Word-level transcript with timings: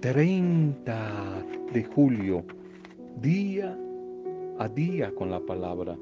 30 0.00 1.44
de 1.72 1.82
julio, 1.82 2.44
día 3.20 3.76
a 4.60 4.68
día 4.68 5.12
con 5.12 5.28
la 5.28 5.40
palabra. 5.40 5.98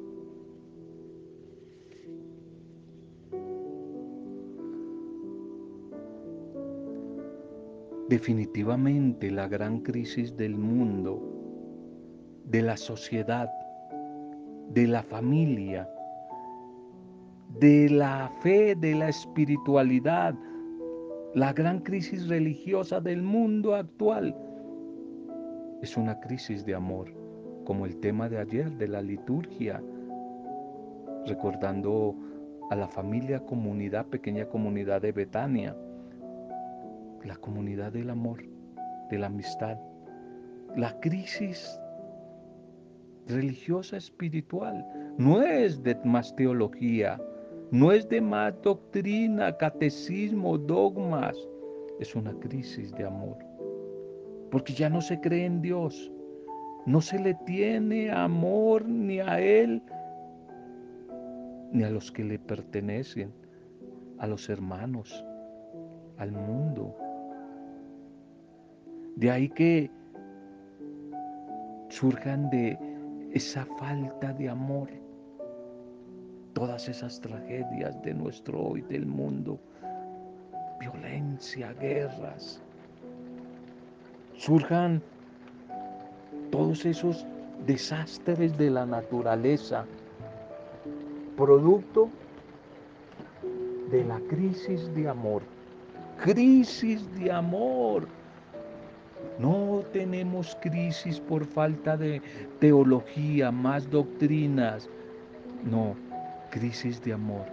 Definitivamente 8.11 9.31
la 9.31 9.49
gran 9.49 9.81
crisis 9.81 10.37
del 10.37 10.57
mundo, 10.57 11.23
de 12.45 12.61
la 12.61 12.77
sociedad, 12.77 13.49
de 14.75 14.87
la 14.87 15.03
familia, 15.03 15.89
de 17.59 17.89
la 17.89 18.31
fe, 18.43 18.75
de 18.75 18.95
la 18.95 19.09
espiritualidad, 19.09 20.35
la 21.37 21.53
gran 21.53 21.81
crisis 21.81 22.29
religiosa 22.29 22.99
del 22.99 23.21
mundo 23.21 23.75
actual 23.75 24.35
es 25.83 25.99
una 25.99 26.19
crisis 26.19 26.65
de 26.65 26.75
amor, 26.75 27.13
como 27.67 27.85
el 27.85 28.01
tema 28.01 28.31
de 28.31 28.39
ayer 28.39 28.71
de 28.79 28.89
la 28.89 29.03
liturgia, 29.03 29.83
recordando 31.27 32.17
a 32.71 32.75
la 32.75 32.89
familia, 32.89 33.41
comunidad, 33.41 34.07
pequeña 34.07 34.47
comunidad 34.47 35.03
de 35.03 35.13
Betania, 35.13 35.77
la 37.23 37.37
comunidad 37.37 37.93
del 37.93 38.09
amor, 38.09 38.43
de 39.11 39.19
la 39.19 39.27
amistad, 39.27 39.77
la 40.75 40.99
crisis 41.01 41.79
religiosa 43.27 43.99
espiritual, 43.99 44.87
no 45.19 45.43
es 45.43 45.83
de 45.83 45.97
más 45.97 46.35
teología, 46.35 47.21
no 47.71 47.91
es 47.91 48.09
de 48.09 48.21
más 48.21 48.55
doctrina, 48.63 49.57
catecismo, 49.57 50.57
dogmas. 50.57 51.37
Es 51.99 52.15
una 52.15 52.33
crisis 52.39 52.93
de 52.93 53.05
amor. 53.05 53.37
Porque 54.51 54.73
ya 54.73 54.89
no 54.89 55.01
se 55.01 55.21
cree 55.21 55.47
en 55.47 55.63
Dios. 55.63 56.13
No 56.87 57.01
se 57.01 57.19
le 57.19 57.35
tiene 57.47 58.13
amor 58.13 58.89
ni 58.89 59.19
a 59.19 59.41
Él, 59.41 59.83
ni 61.73 61.83
a 61.83 61.91
los 61.91 62.13
que 62.13 62.23
le 62.23 62.39
pertenecen, 62.39 63.33
a 64.19 64.29
los 64.29 64.49
hermanos, 64.49 65.25
al 66.19 66.31
mundo. 66.31 66.95
De 69.17 69.33
ahí 69.33 69.49
que 69.49 69.91
surjan 71.89 72.49
de 72.51 72.79
esa 73.33 73.67
falta 73.79 74.33
de 74.35 74.49
amor 74.49 74.89
todas 76.57 76.89
esas 76.89 77.21
tragedias 77.21 78.03
de 78.03 78.15
nuestro 78.15 78.59
hoy, 78.59 78.81
del 78.81 79.05
mundo, 79.05 79.61
violencia, 80.81 81.75
guerras, 81.75 82.63
surjan 84.39 85.03
todos 86.51 86.87
esos 86.87 87.27
desastres 87.67 88.57
de 88.57 88.71
la 88.71 88.87
naturaleza, 88.87 89.85
producto 91.37 92.09
de 93.91 94.05
la 94.05 94.19
crisis 94.21 94.91
de 94.95 95.11
amor. 95.11 95.43
Crisis 96.25 97.07
de 97.17 97.33
amor. 97.33 98.09
No 99.39 99.85
tenemos 99.93 100.57
crisis 100.63 101.21
por 101.21 101.45
falta 101.45 101.99
de 101.99 102.23
teología, 102.61 103.51
más 103.53 103.91
doctrinas. 103.91 104.89
No, 105.63 105.95
crisis 106.59 107.03
de 107.05 107.13
amor. 107.13 107.45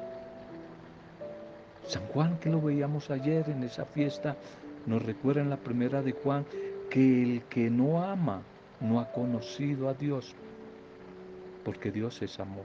San 1.85 2.03
Juan, 2.07 2.39
que 2.39 2.49
lo 2.49 2.61
veíamos 2.61 3.09
ayer 3.11 3.49
en 3.49 3.61
esa 3.63 3.83
fiesta, 3.83 4.37
nos 4.85 5.03
recuerda 5.03 5.41
en 5.41 5.49
la 5.49 5.57
primera 5.57 6.01
de 6.01 6.13
Juan 6.13 6.45
que 6.89 7.23
el 7.23 7.41
que 7.50 7.69
no 7.69 8.01
ama 8.01 8.41
no 8.79 9.01
ha 9.01 9.11
conocido 9.11 9.89
a 9.89 9.94
Dios, 9.94 10.33
porque 11.66 11.91
Dios 11.91 12.22
es 12.22 12.39
amor. 12.39 12.63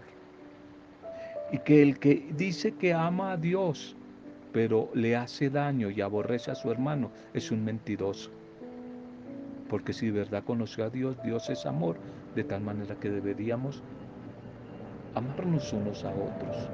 Y 1.51 1.59
que 1.59 1.83
el 1.83 1.99
que 1.99 2.29
dice 2.37 2.73
que 2.73 2.95
ama 2.95 3.33
a 3.33 3.37
Dios, 3.37 3.97
pero 4.53 4.91
le 4.95 5.17
hace 5.17 5.51
daño 5.51 5.91
y 5.91 6.01
aborrece 6.03 6.53
a 6.53 6.55
su 6.55 6.71
hermano, 6.71 7.11
es 7.35 7.51
un 7.51 7.65
mentiroso. 7.65 8.31
Porque 9.69 9.93
si 9.93 10.07
de 10.07 10.13
verdad 10.13 10.45
conoció 10.45 10.85
a 10.85 10.91
Dios, 10.91 11.21
Dios 11.25 11.51
es 11.51 11.67
amor, 11.67 11.97
de 12.37 12.45
tal 12.45 12.61
manera 12.61 12.95
que 12.95 13.11
deberíamos 13.11 13.83
amarnos 15.19 15.73
unos 15.73 16.05
a 16.05 16.11
otros. 16.11 16.69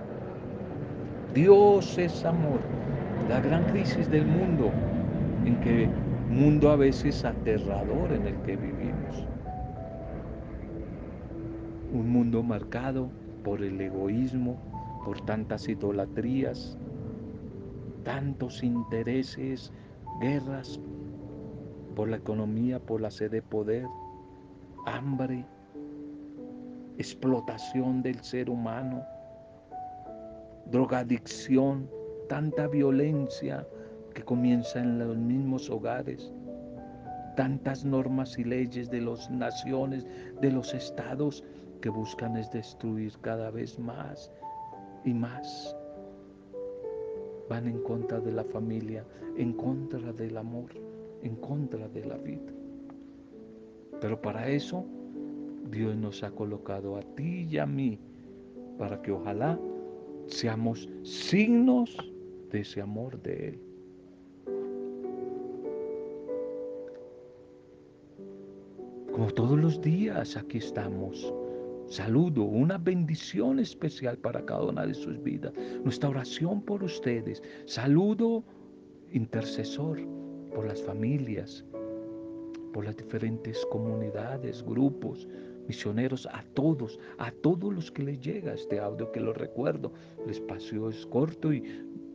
Dios 1.35 1.99
es 1.99 2.25
amor. 2.25 2.61
La 3.29 3.41
gran 3.41 3.65
crisis 3.65 4.11
del 4.11 4.27
mundo, 4.27 4.71
en 5.45 5.61
que 5.61 5.89
mundo 6.31 6.71
a 6.71 6.77
veces 6.77 7.25
aterrador 7.25 8.13
en 8.13 8.27
el 8.27 8.37
que 8.43 8.57
vivimos. 8.57 9.27
Un 11.93 12.11
mundo 12.11 12.43
marcado 12.43 13.09
por 13.43 13.63
el 13.63 13.81
egoísmo, 13.81 14.57
por 15.05 15.21
tantas 15.23 15.69
idolatrías, 15.69 16.77
tantos 18.05 18.63
intereses, 18.63 19.73
guerras, 20.21 20.81
por 21.95 22.09
la 22.09 22.17
economía, 22.17 22.79
por 22.79 23.01
la 23.01 23.11
sed 23.11 23.31
de 23.31 23.43
poder, 23.43 23.87
hambre, 24.87 25.47
explotación 26.99 28.03
del 28.03 28.21
ser 28.21 28.49
humano, 28.49 29.05
drogadicción, 30.67 31.91
tanta 32.29 32.67
violencia 32.69 33.67
que 34.15 34.23
comienza 34.23 34.81
en 34.81 34.99
los 34.99 35.17
mismos 35.17 35.69
hogares, 35.69 36.33
tantas 37.37 37.85
normas 37.85 38.39
y 38.39 38.45
leyes 38.45 38.91
de 38.91 39.01
las 39.01 39.29
naciones, 39.31 40.07
de 40.41 40.53
los 40.53 40.73
estados 40.73 41.45
que 41.81 41.89
buscan 41.89 42.37
es 42.37 42.51
destruir 42.51 43.13
cada 43.21 43.51
vez 43.51 43.79
más 43.79 44.31
y 45.05 45.13
más. 45.13 45.77
Van 47.51 47.67
en 47.67 47.83
contra 47.83 48.21
de 48.21 48.33
la 48.33 48.45
familia, 48.45 49.05
en 49.37 49.53
contra 49.53 50.13
del 50.13 50.37
amor, 50.39 50.71
en 51.23 51.37
contra 51.37 51.89
de 51.89 52.07
la 52.07 52.17
vida. 52.17 52.53
Pero 54.01 54.21
para 54.21 54.49
eso 54.49 54.87
Dios 55.71 55.97
nos 55.97 56.23
ha 56.23 56.31
colocado 56.31 56.97
a 56.97 57.03
ti 57.03 57.47
y 57.51 57.59
a 57.59 57.67
mí 57.67 57.99
para 58.79 59.01
que 59.03 59.13
ojalá 59.13 59.59
seamos 60.27 60.89
signos 61.03 61.97
de 62.51 62.61
ese 62.61 62.81
amor 62.81 63.21
de 63.23 63.49
Él. 63.49 63.61
Como 69.13 69.31
todos 69.31 69.59
los 69.59 69.81
días 69.81 70.37
aquí 70.37 70.59
estamos. 70.59 71.33
Saludo, 71.87 72.43
una 72.43 72.79
bendición 72.79 73.61
especial 73.61 74.19
para 74.19 74.45
cada 74.45 74.65
una 74.65 74.87
de 74.87 74.95
sus 74.95 75.23
vidas. 75.23 75.53
Nuestra 75.85 76.09
oración 76.09 76.63
por 76.63 76.83
ustedes. 76.83 77.43
Saludo 77.67 78.43
intercesor 79.13 80.01
por 80.53 80.67
las 80.67 80.83
familias, 80.83 81.65
por 82.73 82.85
las 82.85 82.97
diferentes 82.97 83.65
comunidades, 83.67 84.65
grupos, 84.65 85.29
misioneros, 85.67 86.27
a 86.27 86.45
todos, 86.55 86.99
a 87.19 87.31
todos 87.31 87.73
los 87.75 87.91
que 87.91 88.03
les 88.03 88.21
llega 88.21 88.55
este 88.55 88.79
audio, 88.79 89.11
que 89.13 89.21
lo 89.21 89.33
recuerdo. 89.33 89.93
El 90.25 90.31
espacio 90.31 90.89
es 90.89 91.07
corto 91.07 91.53
y 91.53 91.63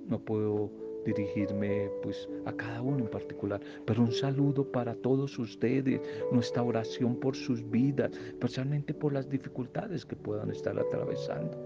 no 0.08 0.20
puedo 0.20 0.72
dirigirme 1.06 1.90
pues 2.02 2.28
a 2.46 2.54
cada 2.54 2.82
uno 2.82 3.00
en 3.00 3.10
particular, 3.10 3.62
pero 3.86 4.04
un 4.04 4.12
saludo 4.12 4.70
para 4.72 4.96
todos 4.96 5.40
ustedes, 5.40 6.02
nuestra 6.32 6.64
oración 6.64 7.16
por 7.16 7.36
sus 7.36 7.68
vidas, 7.70 8.12
especialmente 8.28 8.94
por 8.94 9.14
las 9.14 9.30
dificultades 9.30 10.06
que 10.06 10.16
puedan 10.16 10.52
estar 10.52 10.78
atravesando. 10.78 11.58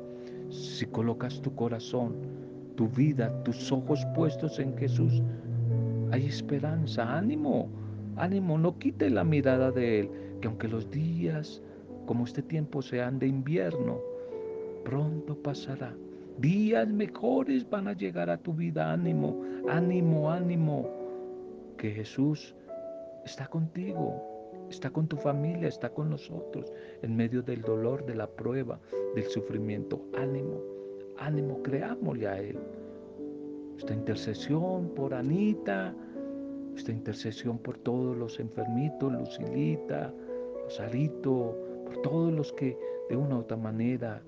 Si 0.50 0.86
colocas 0.86 1.42
tu 1.42 1.54
corazón, 1.56 2.16
tu 2.76 2.88
vida, 2.88 3.44
tus 3.44 3.72
ojos 3.72 4.06
puestos 4.16 4.60
en 4.60 4.78
Jesús, 4.78 5.22
hay 6.12 6.28
esperanza, 6.28 7.18
ánimo, 7.18 7.70
ánimo, 8.16 8.58
no 8.58 8.78
quite 8.78 9.10
la 9.10 9.24
mirada 9.24 9.72
de 9.72 10.02
Él, 10.02 10.10
que 10.42 10.48
aunque 10.48 10.68
los 10.68 10.90
días 10.92 11.62
como 12.06 12.26
este 12.26 12.42
tiempo 12.42 12.82
sean 12.82 13.20
de 13.20 13.28
invierno, 13.28 14.00
pronto 14.84 15.36
pasará. 15.36 15.96
Días 16.38 16.88
mejores 16.88 17.70
van 17.70 17.88
a 17.88 17.94
llegar 17.94 18.30
a 18.30 18.38
tu 18.38 18.54
vida. 18.54 18.92
Ánimo, 18.92 19.42
ánimo, 19.70 20.32
ánimo. 20.32 20.90
Que 21.78 21.92
Jesús 21.92 22.56
está 23.26 23.48
contigo, 23.48 24.22
está 24.70 24.90
con 24.90 25.08
tu 25.08 25.18
familia, 25.18 25.68
está 25.68 25.90
con 25.90 26.10
nosotros 26.10 26.72
en 27.02 27.16
medio 27.16 27.42
del 27.42 27.62
dolor, 27.62 28.06
de 28.06 28.16
la 28.16 28.28
prueba, 28.28 28.80
del 29.16 29.26
sufrimiento. 29.26 30.02
Ánimo, 30.18 30.62
ánimo, 31.18 31.62
creámosle 31.62 32.28
a 32.28 32.40
Él. 32.40 32.60
Esta 33.78 33.94
intercesión 33.94 34.90
por 34.96 35.14
Anita, 35.14 35.94
esta 36.76 36.92
intercesión 36.92 37.58
por 37.60 37.78
todos 37.78 38.18
los 38.18 38.40
enfermitos, 38.40 39.12
Lucilita, 39.14 40.14
Rosarito, 40.64 41.73
todos 42.02 42.34
los 42.34 42.52
que 42.54 42.78
de 43.10 43.16
una 43.16 43.38
u 43.38 43.40
otra 43.40 43.58
manera 43.58 44.22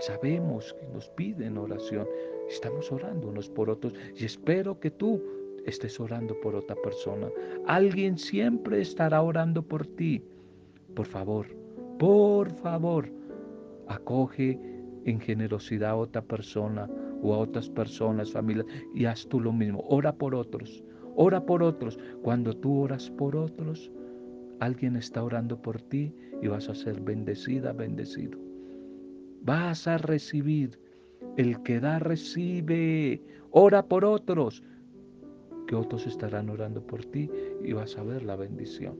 sabemos 0.00 0.74
que 0.74 0.86
nos 0.88 1.08
piden 1.10 1.58
oración. 1.58 2.06
Estamos 2.48 2.90
orando 2.90 3.28
unos 3.28 3.48
por 3.48 3.70
otros 3.70 3.94
y 4.16 4.24
espero 4.24 4.78
que 4.80 4.90
tú 4.90 5.22
estés 5.64 5.98
orando 6.00 6.38
por 6.40 6.54
otra 6.54 6.76
persona. 6.76 7.28
Alguien 7.66 8.18
siempre 8.18 8.80
estará 8.80 9.22
orando 9.22 9.62
por 9.62 9.86
ti. 9.86 10.22
Por 10.94 11.06
favor, 11.06 11.46
por 11.98 12.50
favor, 12.56 13.08
acoge 13.86 14.58
en 15.04 15.20
generosidad 15.20 15.90
a 15.90 15.96
otra 15.96 16.22
persona 16.22 16.90
o 17.22 17.34
a 17.34 17.38
otras 17.38 17.70
personas, 17.70 18.32
familias, 18.32 18.66
y 18.94 19.04
haz 19.04 19.26
tú 19.28 19.40
lo 19.40 19.52
mismo. 19.52 19.84
Ora 19.88 20.12
por 20.12 20.34
otros, 20.34 20.82
ora 21.14 21.44
por 21.46 21.62
otros. 21.62 21.98
Cuando 22.22 22.54
tú 22.54 22.82
oras 22.82 23.10
por 23.10 23.36
otros, 23.36 23.90
alguien 24.58 24.96
está 24.96 25.22
orando 25.22 25.60
por 25.60 25.80
ti 25.80 26.12
y 26.42 26.48
vas 26.48 26.68
a 26.68 26.74
ser 26.74 27.00
bendecida, 27.00 27.72
bendecido. 27.72 28.38
Vas 29.42 29.86
a 29.86 29.96
recibir. 29.96 30.78
El 31.36 31.62
que 31.62 31.80
da, 31.80 31.98
recibe. 31.98 33.22
Ora 33.52 33.86
por 33.86 34.04
otros, 34.04 34.62
que 35.66 35.76
otros 35.76 36.06
estarán 36.06 36.50
orando 36.50 36.84
por 36.86 37.04
ti 37.04 37.30
y 37.62 37.72
vas 37.72 37.96
a 37.96 38.02
ver 38.02 38.24
la 38.24 38.36
bendición. 38.36 38.96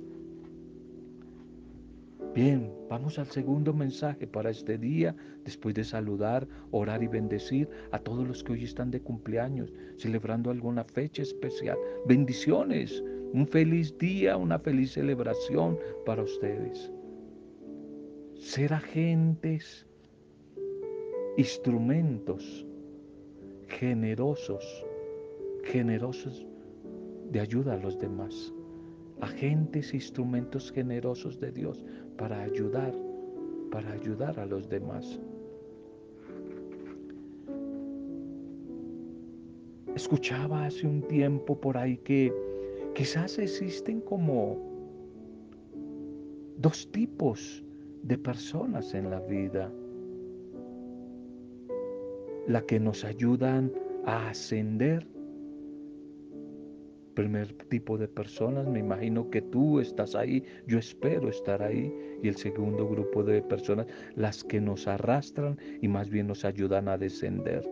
Bien, 2.34 2.72
vamos 2.88 3.18
al 3.18 3.26
segundo 3.26 3.74
mensaje 3.74 4.26
para 4.26 4.48
este 4.48 4.78
día, 4.78 5.14
después 5.44 5.74
de 5.74 5.84
saludar, 5.84 6.48
orar 6.70 7.02
y 7.02 7.08
bendecir 7.08 7.68
a 7.90 7.98
todos 7.98 8.26
los 8.26 8.42
que 8.42 8.52
hoy 8.52 8.64
están 8.64 8.90
de 8.90 9.02
cumpleaños, 9.02 9.70
celebrando 9.98 10.50
alguna 10.50 10.84
fecha 10.84 11.20
especial. 11.20 11.76
Bendiciones, 12.06 13.02
un 13.34 13.46
feliz 13.46 13.98
día, 13.98 14.38
una 14.38 14.58
feliz 14.58 14.92
celebración 14.92 15.78
para 16.06 16.22
ustedes. 16.22 16.90
Ser 18.42 18.74
agentes, 18.74 19.86
instrumentos 21.36 22.66
generosos, 23.68 24.84
generosos 25.62 26.44
de 27.30 27.38
ayuda 27.38 27.74
a 27.74 27.76
los 27.76 27.96
demás. 28.00 28.52
Agentes, 29.20 29.94
instrumentos 29.94 30.72
generosos 30.72 31.38
de 31.38 31.52
Dios 31.52 31.84
para 32.18 32.42
ayudar, 32.42 32.92
para 33.70 33.92
ayudar 33.92 34.38
a 34.40 34.44
los 34.44 34.68
demás. 34.68 35.20
Escuchaba 39.94 40.66
hace 40.66 40.84
un 40.88 41.00
tiempo 41.02 41.58
por 41.58 41.78
ahí 41.78 41.96
que 41.98 42.32
quizás 42.92 43.38
existen 43.38 44.00
como 44.00 44.58
dos 46.58 46.90
tipos 46.90 47.64
de 48.02 48.18
personas 48.18 48.94
en 48.94 49.10
la 49.10 49.20
vida. 49.20 49.70
La 52.46 52.62
que 52.62 52.80
nos 52.80 53.04
ayudan 53.04 53.72
a 54.04 54.30
ascender 54.30 55.06
primer 57.14 57.52
tipo 57.68 57.98
de 57.98 58.08
personas, 58.08 58.66
me 58.66 58.78
imagino 58.78 59.28
que 59.30 59.42
tú 59.42 59.80
estás 59.80 60.14
ahí, 60.14 60.42
yo 60.66 60.78
espero 60.78 61.28
estar 61.28 61.62
ahí, 61.62 61.92
y 62.22 62.28
el 62.28 62.36
segundo 62.36 62.88
grupo 62.88 63.22
de 63.22 63.42
personas, 63.42 63.86
las 64.16 64.42
que 64.42 64.60
nos 64.60 64.88
arrastran 64.88 65.58
y 65.82 65.88
más 65.88 66.08
bien 66.08 66.26
nos 66.26 66.44
ayudan 66.44 66.88
a 66.88 66.96
descender 66.96 67.62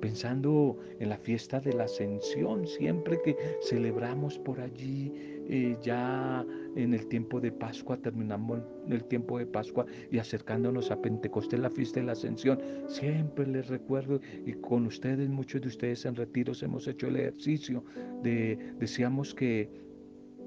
pensando 0.00 0.76
en 1.00 1.08
la 1.08 1.16
fiesta 1.16 1.60
de 1.60 1.72
la 1.72 1.84
ascensión, 1.84 2.66
siempre 2.66 3.20
que 3.22 3.36
celebramos 3.62 4.38
por 4.38 4.60
allí, 4.60 5.12
eh, 5.48 5.76
ya 5.82 6.44
en 6.76 6.94
el 6.94 7.06
tiempo 7.06 7.40
de 7.40 7.52
Pascua, 7.52 7.96
terminamos 7.96 8.60
el 8.88 9.04
tiempo 9.04 9.38
de 9.38 9.46
Pascua 9.46 9.86
y 10.10 10.18
acercándonos 10.18 10.90
a 10.90 11.00
Pentecostés, 11.00 11.60
la 11.60 11.70
fiesta 11.70 12.00
de 12.00 12.06
la 12.06 12.12
ascensión, 12.12 12.60
siempre 12.88 13.46
les 13.46 13.68
recuerdo 13.68 14.20
y 14.44 14.52
con 14.54 14.86
ustedes, 14.86 15.28
muchos 15.28 15.60
de 15.60 15.68
ustedes 15.68 16.04
en 16.04 16.16
retiros 16.16 16.62
hemos 16.62 16.86
hecho 16.88 17.08
el 17.08 17.16
ejercicio 17.16 17.84
de, 18.22 18.58
decíamos 18.78 19.34
que 19.34 19.70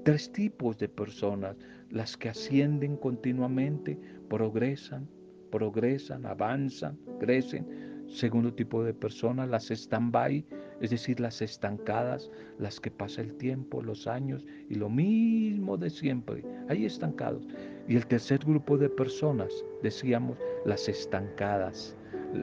tres 0.04 0.32
tipos 0.32 0.78
de 0.78 0.88
personas, 0.88 1.56
las 1.90 2.16
que 2.16 2.28
ascienden 2.28 2.96
continuamente, 2.96 3.98
progresan, 4.28 5.08
progresan, 5.50 6.24
avanzan, 6.26 6.98
crecen 7.18 7.90
Segundo 8.10 8.52
tipo 8.52 8.82
de 8.82 8.92
personas, 8.92 9.48
las 9.48 9.70
stand-by, 9.70 10.44
es 10.80 10.90
decir, 10.90 11.20
las 11.20 11.42
estancadas, 11.42 12.30
las 12.58 12.80
que 12.80 12.90
pasa 12.90 13.20
el 13.20 13.34
tiempo, 13.34 13.82
los 13.82 14.06
años 14.06 14.46
y 14.68 14.74
lo 14.74 14.88
mismo 14.88 15.76
de 15.76 15.90
siempre, 15.90 16.44
ahí 16.68 16.84
estancados. 16.84 17.46
Y 17.86 17.96
el 17.96 18.06
tercer 18.06 18.38
grupo 18.40 18.78
de 18.78 18.88
personas, 18.88 19.52
decíamos, 19.82 20.38
las 20.64 20.88
estancadas, 20.88 21.96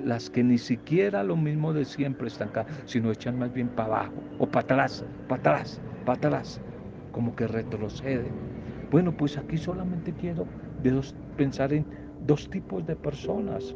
las 0.06 0.30
que 0.30 0.44
ni 0.44 0.58
siquiera 0.58 1.24
lo 1.24 1.36
mismo 1.36 1.74
de 1.74 1.86
siempre 1.86 2.28
estancadas, 2.28 2.72
sino 2.86 3.12
echan 3.12 3.40
más 3.40 3.54
bien 3.54 3.70
para 3.70 3.88
abajo 3.88 4.24
o 4.40 4.48
para 4.48 4.64
atrás, 4.64 5.06
para 5.28 5.40
atrás, 5.40 5.82
para 6.06 6.18
atrás, 6.18 6.62
como 7.12 7.36
que 7.36 7.48
retroceden. 7.48 8.34
Bueno, 8.92 9.16
pues 9.16 9.38
aquí 9.38 9.58
solamente 9.58 10.14
quiero 10.14 10.46
pensar 11.36 11.74
en 11.74 11.86
dos 12.26 12.50
tipos 12.50 12.86
de 12.86 12.96
personas 12.96 13.76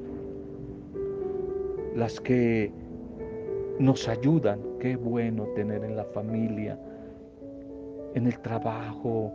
las 1.95 2.19
que 2.21 2.71
nos 3.81 4.07
ayudan. 4.07 4.61
Qué 4.79 4.95
bueno 4.95 5.45
tener 5.55 5.83
en 5.83 5.95
la 5.95 6.05
familia, 6.05 6.79
en 8.13 8.27
el 8.27 8.39
trabajo, 8.39 9.33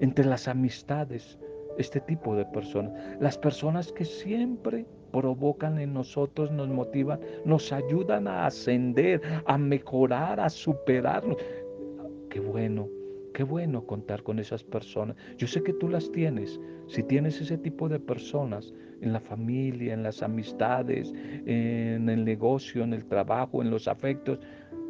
entre 0.00 0.24
las 0.24 0.48
amistades, 0.48 1.38
este 1.78 2.00
tipo 2.00 2.34
de 2.34 2.44
personas. 2.46 2.92
Las 3.20 3.36
personas 3.36 3.92
que 3.92 4.04
siempre 4.04 4.86
provocan 5.10 5.78
en 5.78 5.92
nosotros, 5.92 6.50
nos 6.50 6.68
motivan, 6.68 7.20
nos 7.44 7.72
ayudan 7.72 8.26
a 8.28 8.46
ascender, 8.46 9.20
a 9.46 9.58
mejorar, 9.58 10.40
a 10.40 10.48
superarnos. 10.48 11.36
Qué 12.30 12.40
bueno 12.40 13.01
Qué 13.32 13.44
bueno 13.44 13.86
contar 13.86 14.22
con 14.22 14.38
esas 14.38 14.62
personas. 14.62 15.16
Yo 15.38 15.46
sé 15.46 15.62
que 15.62 15.72
tú 15.72 15.88
las 15.88 16.10
tienes. 16.12 16.60
Si 16.86 17.02
tienes 17.02 17.40
ese 17.40 17.56
tipo 17.58 17.88
de 17.88 17.98
personas 17.98 18.72
en 19.00 19.12
la 19.12 19.20
familia, 19.20 19.94
en 19.94 20.02
las 20.02 20.22
amistades, 20.22 21.12
en 21.46 22.08
el 22.08 22.24
negocio, 22.24 22.84
en 22.84 22.92
el 22.92 23.04
trabajo, 23.06 23.62
en 23.62 23.70
los 23.70 23.88
afectos, 23.88 24.38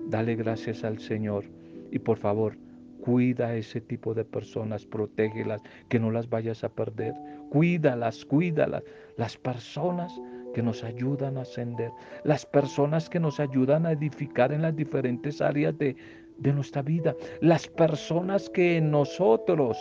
dale 0.08 0.34
gracias 0.34 0.84
al 0.84 0.98
Señor. 0.98 1.44
Y 1.90 1.98
por 1.98 2.18
favor, 2.18 2.56
cuida 3.02 3.48
a 3.48 3.56
ese 3.56 3.80
tipo 3.80 4.14
de 4.14 4.24
personas, 4.24 4.86
protégelas, 4.86 5.62
que 5.88 5.98
no 5.98 6.10
las 6.10 6.28
vayas 6.28 6.64
a 6.64 6.68
perder. 6.68 7.14
Cuídalas, 7.50 8.24
cuídalas. 8.24 8.82
Las 9.16 9.36
personas 9.36 10.12
que 10.54 10.62
nos 10.62 10.84
ayudan 10.84 11.38
a 11.38 11.42
ascender, 11.42 11.90
las 12.24 12.44
personas 12.46 13.08
que 13.08 13.18
nos 13.18 13.40
ayudan 13.40 13.86
a 13.86 13.92
edificar 13.92 14.52
en 14.52 14.62
las 14.62 14.76
diferentes 14.76 15.40
áreas 15.40 15.76
de, 15.78 15.96
de 16.38 16.52
nuestra 16.52 16.82
vida, 16.82 17.14
las 17.40 17.68
personas 17.68 18.50
que 18.50 18.80
nosotros 18.80 19.78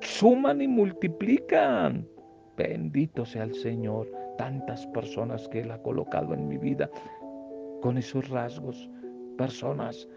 suman 0.00 0.60
y 0.60 0.68
multiplican. 0.68 2.06
Bendito 2.56 3.24
sea 3.24 3.44
el 3.44 3.54
Señor, 3.54 4.10
tantas 4.38 4.86
personas 4.88 5.48
que 5.48 5.60
Él 5.60 5.70
ha 5.70 5.82
colocado 5.82 6.34
en 6.34 6.48
mi 6.48 6.58
vida 6.58 6.88
con 7.80 7.98
esos 7.98 8.28
rasgos, 8.28 8.88
personas 9.36 10.08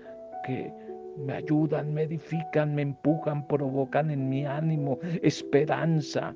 que 0.46 0.72
me 1.18 1.34
ayudan, 1.34 1.94
me 1.94 2.04
edifican, 2.04 2.76
me 2.76 2.84
empujan, 2.84 3.48
provocan 3.48 4.12
en 4.12 4.30
mi 4.30 4.46
ánimo 4.46 5.00
esperanza. 5.22 6.36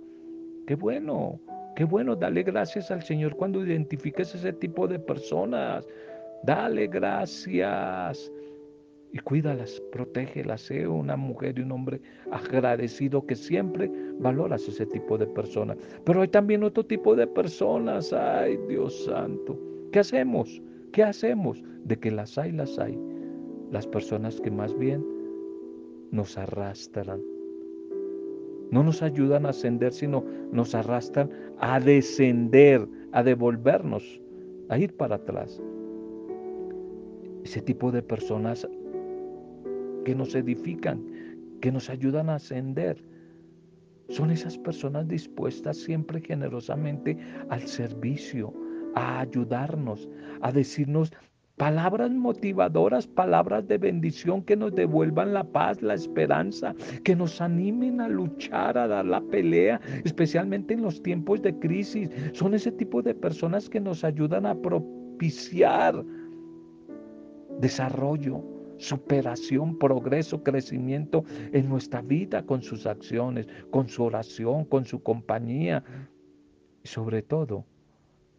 Qué 0.65 0.75
bueno, 0.75 1.39
qué 1.75 1.83
bueno, 1.83 2.15
dale 2.15 2.43
gracias 2.43 2.89
al 2.89 3.03
Señor 3.03 3.35
cuando 3.35 3.63
identifiques 3.63 4.33
ese 4.33 4.53
tipo 4.53 4.87
de 4.87 4.99
personas. 4.99 5.87
Dale 6.43 6.87
gracias 6.87 8.31
y 9.13 9.20
cuídalas, 9.20 9.82
protégelas, 9.91 10.62
sé 10.62 10.88
una 10.88 11.18
mujer 11.18 11.60
y 11.60 11.63
un 11.63 11.72
hombre 11.74 12.01
agradecido 12.32 13.25
que 13.25 13.36
siempre 13.36 13.91
valoras 14.20 14.68
ese 14.68 14.86
tipo 14.86 15.18
de 15.18 15.27
personas. 15.27 15.77
Pero 16.06 16.22
hay 16.22 16.30
también 16.30 16.63
otro 16.63 16.86
tipo 16.86 17.15
de 17.15 17.27
personas, 17.27 18.13
ay 18.13 18.58
Dios 18.70 19.06
santo, 19.06 19.60
¿qué 19.91 20.00
hacemos? 20.00 20.62
¿Qué 20.94 21.03
hacemos? 21.03 21.62
De 21.84 21.98
que 21.98 22.12
las 22.12 22.38
hay, 22.38 22.51
las 22.51 22.77
hay. 22.80 22.98
Las 23.72 23.88
personas 23.88 24.39
que 24.39 24.51
más 24.51 24.77
bien 24.77 25.06
nos 26.12 26.38
arrastran. 26.38 27.22
No 28.72 28.84
nos 28.84 29.01
ayudan 29.01 29.46
a 29.46 29.50
ascender, 29.50 29.91
sino 29.91 30.24
nos 30.51 30.75
arrastran 30.75 31.30
a 31.60 31.80
descender, 31.80 32.88
a 33.12 33.24
devolvernos, 33.24 34.22
a 34.70 34.77
ir 34.77 34.96
para 34.96 35.15
atrás. 35.15 35.62
Ese 37.44 37.62
tipo 37.62 37.91
de 37.91 38.01
personas 38.01 38.68
que 40.05 40.15
nos 40.15 40.36
edifican, 40.36 41.03
que 41.62 41.72
nos 41.72 41.89
ayudan 41.89 42.29
a 42.29 42.36
ascender. 42.36 43.03
Son 44.10 44.31
esas 44.31 44.58
personas 44.58 45.08
dispuestas 45.08 45.77
siempre 45.77 46.22
generosamente 46.22 47.17
al 47.50 47.67
servicio, 47.67 48.53
a 48.96 49.22
ayudarnos, 49.22 50.10
a 50.41 50.51
decirnos 50.51 51.12
palabras 51.62 52.10
motivadoras, 52.10 53.05
palabras 53.05 53.67
de 53.67 53.77
bendición 53.77 54.41
que 54.41 54.58
nos 54.58 54.74
devuelvan 54.74 55.31
la 55.31 55.43
paz, 55.43 55.79
la 55.84 55.93
esperanza, 55.93 56.74
que 57.03 57.15
nos 57.15 57.39
animen 57.39 58.01
a 58.01 58.08
luchar, 58.08 58.79
a 58.79 58.88
dar 58.88 59.05
la 59.05 59.22
pelea, 59.22 59.79
especialmente 60.03 60.74
en 60.74 60.81
los 60.81 61.03
tiempos 61.03 61.41
de 61.43 61.58
crisis. 61.60 62.10
Son 62.34 62.55
ese 62.55 62.72
tipo 62.72 63.03
de 63.03 63.13
personas 63.13 63.70
que 63.70 63.79
nos 63.79 64.03
ayudan 64.03 64.48
a 64.48 64.55
propiciar 64.55 66.03
desarrollo, 67.60 68.43
superación, 68.81 69.77
progreso, 69.77 70.43
crecimiento 70.43 71.23
en 71.53 71.69
nuestra 71.69 72.01
vida 72.01 72.45
con 72.45 72.61
sus 72.61 72.85
acciones, 72.85 73.47
con 73.69 73.88
su 73.88 74.03
oración, 74.03 74.65
con 74.65 74.85
su 74.85 75.03
compañía 75.03 75.83
y 76.83 76.88
sobre 76.88 77.21
todo 77.21 77.65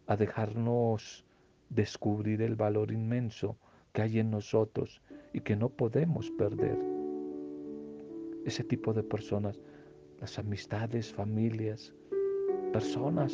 a 0.05 0.17
dejarnos 0.17 1.25
descubrir 1.69 2.41
el 2.41 2.55
valor 2.55 2.91
inmenso 2.91 3.57
que 3.93 4.01
hay 4.01 4.19
en 4.19 4.31
nosotros 4.31 5.01
y 5.33 5.39
que 5.39 5.55
no 5.55 5.69
podemos 5.69 6.29
perder. 6.31 6.77
Ese 8.45 8.63
tipo 8.63 8.93
de 8.93 9.03
personas, 9.03 9.59
las 10.19 10.37
amistades, 10.37 11.13
familias, 11.13 11.93
personas 12.73 13.33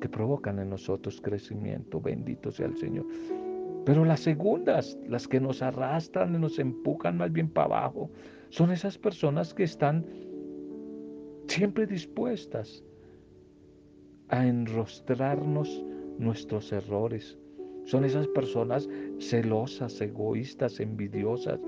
que 0.00 0.08
provocan 0.08 0.58
en 0.58 0.70
nosotros 0.70 1.20
crecimiento, 1.20 2.00
bendito 2.00 2.50
sea 2.50 2.66
el 2.66 2.76
Señor. 2.76 3.06
Pero 3.84 4.04
las 4.04 4.20
segundas, 4.20 4.98
las 5.08 5.28
que 5.28 5.40
nos 5.40 5.62
arrastran 5.62 6.34
y 6.34 6.38
nos 6.38 6.58
empujan 6.58 7.18
más 7.18 7.32
bien 7.32 7.48
para 7.48 7.66
abajo, 7.66 8.10
son 8.48 8.70
esas 8.70 8.96
personas 8.96 9.52
que 9.52 9.64
están 9.64 10.06
siempre 11.48 11.86
dispuestas 11.86 12.82
a 14.28 14.46
enrostrarnos 14.46 15.84
nuestros 16.18 16.72
errores. 16.72 17.38
Son 17.84 18.04
esas 18.04 18.26
personas 18.28 18.88
celosas, 19.18 20.00
egoístas, 20.00 20.80
envidiosas, 20.80 21.60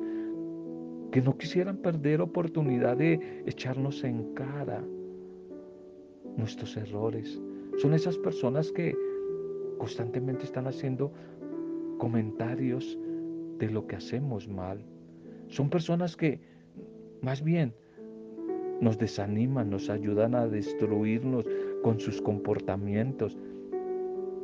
que 1.13 1.21
no 1.21 1.37
quisieran 1.37 1.77
perder 1.79 2.21
oportunidad 2.23 2.97
de 2.97 3.43
echarnos 3.47 4.03
en 4.05 4.33
cara 4.35 4.83
nuestros 6.37 6.77
errores. 6.77 7.41
Son 7.79 7.93
esas 7.95 8.17
personas 8.19 8.73
que 8.73 8.95
constantemente 9.79 10.45
están 10.45 10.67
haciendo 10.67 11.13
comentarios 11.99 12.99
de 13.59 13.71
lo 13.71 13.87
que 13.87 13.97
hacemos 13.97 14.49
mal. 14.49 14.85
Son 15.49 15.71
personas 15.71 16.17
que 16.17 16.41
más 17.23 17.43
bien 17.43 17.75
nos 18.81 18.99
desaniman, 18.99 19.71
nos 19.71 19.89
ayudan 19.89 20.35
a 20.35 20.47
destruirnos 20.47 21.45
con 21.83 21.99
sus 21.99 22.21
comportamientos. 22.21 23.39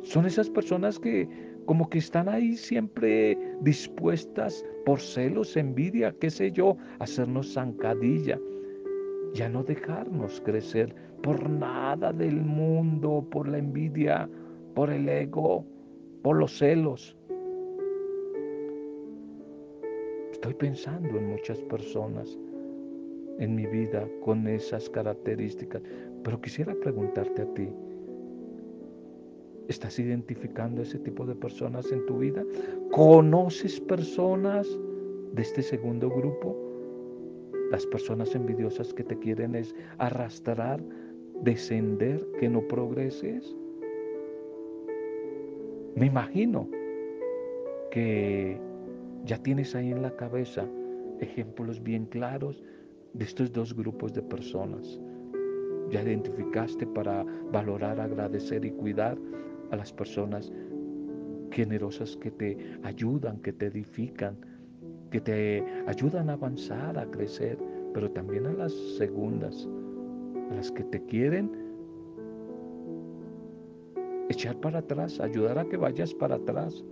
Son 0.01 0.25
esas 0.25 0.49
personas 0.49 0.99
que 0.99 1.27
como 1.65 1.89
que 1.89 1.99
están 1.99 2.27
ahí 2.27 2.57
siempre 2.57 3.37
dispuestas 3.61 4.65
por 4.85 4.99
celos, 4.99 5.55
envidia, 5.55 6.13
qué 6.19 6.29
sé 6.29 6.51
yo, 6.51 6.77
a 6.99 7.03
hacernos 7.03 7.53
zancadilla 7.53 8.37
ya 9.33 9.49
no 9.49 9.63
dejarnos 9.63 10.41
crecer 10.41 10.93
por 11.21 11.49
nada 11.49 12.13
del 12.13 12.41
mundo, 12.41 13.25
por 13.31 13.47
la 13.47 13.57
envidia, 13.57 14.29
por 14.75 14.91
el 14.91 15.09
ego, 15.09 15.65
por 16.21 16.37
los 16.37 16.57
celos. 16.57 17.17
Estoy 20.43 20.55
pensando 20.55 21.17
en 21.17 21.29
muchas 21.29 21.57
personas 21.61 22.37
en 23.39 23.55
mi 23.55 23.65
vida 23.65 24.05
con 24.19 24.45
esas 24.45 24.89
características, 24.89 25.81
pero 26.21 26.41
quisiera 26.41 26.75
preguntarte 26.75 27.43
a 27.43 27.53
ti, 27.53 27.69
¿estás 29.69 29.97
identificando 29.99 30.81
ese 30.81 30.99
tipo 30.99 31.25
de 31.25 31.33
personas 31.33 31.89
en 31.93 32.05
tu 32.07 32.17
vida? 32.17 32.43
¿Conoces 32.91 33.79
personas 33.79 34.67
de 35.31 35.41
este 35.41 35.61
segundo 35.61 36.09
grupo? 36.09 36.57
Las 37.71 37.85
personas 37.85 38.35
envidiosas 38.35 38.93
que 38.93 39.05
te 39.05 39.17
quieren 39.17 39.55
arrastrar, 39.97 40.83
descender, 41.41 42.21
que 42.37 42.49
no 42.49 42.67
progreses. 42.67 43.55
Me 45.95 46.07
imagino 46.07 46.67
que 47.91 48.59
ya 49.25 49.37
tienes 49.37 49.75
ahí 49.75 49.91
en 49.91 50.01
la 50.01 50.15
cabeza 50.15 50.65
ejemplos 51.19 51.81
bien 51.81 52.05
claros 52.05 52.61
de 53.13 53.25
estos 53.25 53.51
dos 53.51 53.73
grupos 53.73 54.13
de 54.13 54.21
personas. 54.21 54.99
Ya 55.89 56.01
identificaste 56.01 56.85
para 56.87 57.23
valorar, 57.51 57.99
agradecer 57.99 58.65
y 58.65 58.71
cuidar 58.71 59.17
a 59.71 59.75
las 59.75 59.93
personas 59.93 60.51
generosas 61.51 62.17
que 62.17 62.31
te 62.31 62.57
ayudan, 62.83 63.39
que 63.39 63.53
te 63.53 63.67
edifican, 63.67 64.35
que 65.11 65.21
te 65.21 65.63
ayudan 65.87 66.29
a 66.29 66.33
avanzar, 66.33 66.97
a 66.97 67.05
crecer, 67.05 67.57
pero 67.93 68.09
también 68.11 68.47
a 68.47 68.53
las 68.53 68.73
segundas, 68.97 69.67
a 70.51 70.55
las 70.55 70.71
que 70.71 70.83
te 70.83 71.03
quieren 71.05 71.51
echar 74.29 74.59
para 74.59 74.79
atrás, 74.79 75.19
ayudar 75.19 75.59
a 75.59 75.65
que 75.65 75.77
vayas 75.77 76.13
para 76.13 76.35
atrás, 76.35 76.83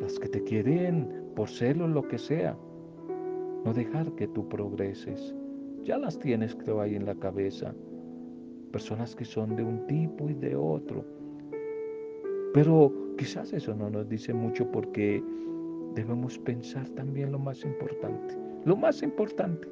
las 0.00 0.18
que 0.18 0.28
te 0.28 0.42
quieren 0.42 1.08
por 1.34 1.48
celo, 1.48 1.88
lo 1.88 2.06
que 2.06 2.18
sea, 2.18 2.56
no 3.64 3.72
dejar 3.72 4.12
que 4.12 4.28
tú 4.28 4.48
progreses. 4.48 5.34
Ya 5.84 5.98
las 5.98 6.18
tienes, 6.18 6.54
creo, 6.54 6.80
ahí 6.80 6.94
en 6.94 7.06
la 7.06 7.14
cabeza. 7.14 7.74
Personas 8.72 9.16
que 9.16 9.24
son 9.24 9.56
de 9.56 9.62
un 9.62 9.86
tipo 9.86 10.28
y 10.28 10.34
de 10.34 10.54
otro. 10.54 11.04
Pero 12.52 12.92
quizás 13.16 13.52
eso 13.52 13.74
no 13.74 13.90
nos 13.90 14.08
dice 14.08 14.32
mucho 14.34 14.70
porque 14.70 15.22
debemos 15.94 16.38
pensar 16.38 16.88
también 16.90 17.32
lo 17.32 17.38
más 17.38 17.64
importante. 17.64 18.36
Lo 18.64 18.76
más 18.76 19.02
importante, 19.02 19.68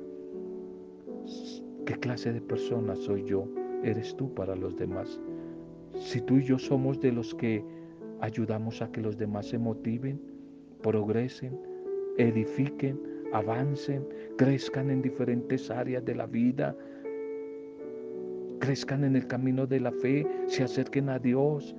¿qué 1.84 1.94
clase 1.94 2.32
de 2.32 2.40
persona 2.40 2.96
soy 2.96 3.24
yo? 3.24 3.46
Eres 3.82 4.16
tú 4.16 4.32
para 4.34 4.56
los 4.56 4.76
demás. 4.76 5.20
Si 5.94 6.20
tú 6.20 6.36
y 6.36 6.44
yo 6.44 6.58
somos 6.58 7.00
de 7.00 7.12
los 7.12 7.34
que 7.34 7.64
ayudamos 8.20 8.82
a 8.82 8.90
que 8.90 9.00
los 9.00 9.16
demás 9.16 9.46
se 9.46 9.58
motiven, 9.58 10.20
progresen, 10.82 11.58
edifiquen, 12.18 13.00
avancen, 13.32 14.06
crezcan 14.36 14.90
en 14.90 15.02
diferentes 15.02 15.70
áreas 15.70 16.04
de 16.04 16.14
la 16.14 16.26
vida, 16.26 16.76
crezcan 18.60 19.04
en 19.04 19.16
el 19.16 19.26
camino 19.26 19.66
de 19.66 19.80
la 19.80 19.92
fe, 19.92 20.26
se 20.46 20.62
acerquen 20.62 21.08
a 21.08 21.18
Dios, 21.18 21.74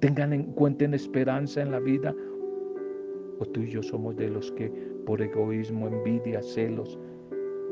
tengan 0.00 0.32
en 0.32 0.44
cuenta 0.52 0.84
en 0.84 0.94
esperanza 0.94 1.62
en 1.62 1.70
la 1.72 1.80
vida, 1.80 2.14
o 3.38 3.46
tú 3.46 3.60
y 3.60 3.70
yo 3.70 3.82
somos 3.82 4.16
de 4.16 4.28
los 4.28 4.52
que 4.52 4.70
por 5.06 5.22
egoísmo, 5.22 5.88
envidia, 5.88 6.42
celos, 6.42 6.98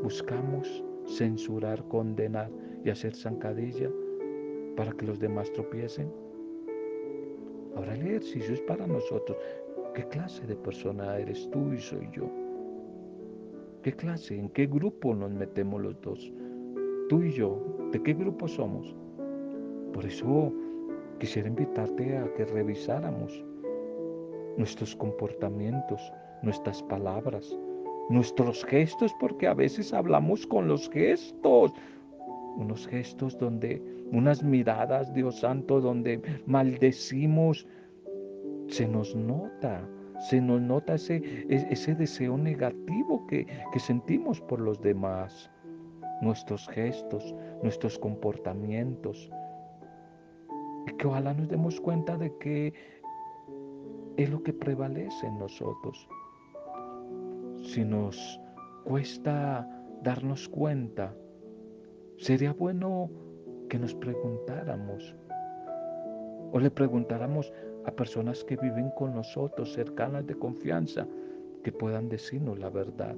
buscamos 0.03 0.83
censurar, 1.07 1.83
condenar 1.87 2.49
y 2.83 2.89
hacer 2.89 3.15
zancadilla 3.15 3.89
para 4.75 4.91
que 4.93 5.05
los 5.05 5.19
demás 5.19 5.51
tropiecen. 5.53 6.11
Ahora 7.75 7.93
el 7.93 8.01
ejercicio 8.01 8.53
es 8.53 8.61
para 8.61 8.85
nosotros. 8.85 9.37
¿Qué 9.93 10.03
clase 10.07 10.45
de 10.45 10.55
persona 10.55 11.17
eres 11.17 11.49
tú 11.51 11.73
y 11.73 11.79
soy 11.79 12.09
yo? 12.11 12.29
¿Qué 13.83 13.93
clase? 13.93 14.37
¿En 14.37 14.49
qué 14.49 14.67
grupo 14.67 15.15
nos 15.15 15.31
metemos 15.31 15.81
los 15.81 15.99
dos? 16.01 16.31
Tú 17.07 17.23
y 17.23 17.31
yo, 17.31 17.59
¿de 17.91 18.01
qué 18.03 18.13
grupo 18.13 18.47
somos? 18.47 18.95
Por 19.93 20.05
eso 20.05 20.53
quisiera 21.19 21.47
invitarte 21.47 22.17
a 22.17 22.33
que 22.33 22.45
revisáramos 22.45 23.43
nuestros 24.57 24.95
comportamientos, 24.95 26.13
nuestras 26.43 26.83
palabras, 26.83 27.57
nuestros 28.09 28.65
gestos, 28.65 29.13
porque 29.19 29.47
a 29.47 29.53
veces 29.53 29.93
hablamos 29.93 30.45
con 30.45 30.67
los 30.67 30.89
gestos, 30.89 31.71
unos 32.59 32.87
gestos 32.87 33.37
donde, 33.37 33.81
unas 34.11 34.43
miradas, 34.43 35.13
Dios 35.13 35.39
Santo, 35.39 35.79
donde 35.79 36.21
maldecimos, 36.45 37.65
se 38.67 38.87
nos 38.87 39.15
nota, 39.15 39.87
se 40.29 40.41
nos 40.41 40.61
nota 40.61 40.95
ese, 40.95 41.47
ese 41.49 41.95
deseo 41.95 42.37
negativo 42.37 43.25
que, 43.27 43.47
que 43.73 43.79
sentimos 43.79 44.41
por 44.41 44.59
los 44.59 44.79
demás, 44.81 45.49
nuestros 46.21 46.67
gestos, 46.67 47.33
nuestros 47.63 47.97
comportamientos. 47.97 49.31
Y 50.85 50.91
que 50.97 51.07
ojalá 51.07 51.33
nos 51.33 51.47
demos 51.47 51.79
cuenta 51.79 52.17
de 52.17 52.37
que 52.37 52.73
es 54.17 54.29
lo 54.29 54.43
que 54.43 54.53
prevalece 54.53 55.27
en 55.27 55.39
nosotros. 55.39 56.07
Si 57.63 57.83
nos 57.85 58.39
cuesta 58.83 59.67
darnos 60.03 60.49
cuenta, 60.49 61.13
sería 62.19 62.51
bueno 62.51 63.09
que 63.69 63.79
nos 63.79 63.95
preguntáramos 63.95 65.15
o 66.51 66.59
le 66.59 66.69
preguntáramos 66.69 67.53
a 67.85 67.91
personas 67.91 68.43
que 68.43 68.57
viven 68.57 68.91
con 68.97 69.13
nosotros, 69.15 69.73
cercanas 69.73 70.27
de 70.27 70.35
confianza, 70.35 71.07
que 71.63 71.71
puedan 71.71 72.09
decirnos 72.09 72.59
la 72.59 72.69
verdad. 72.69 73.15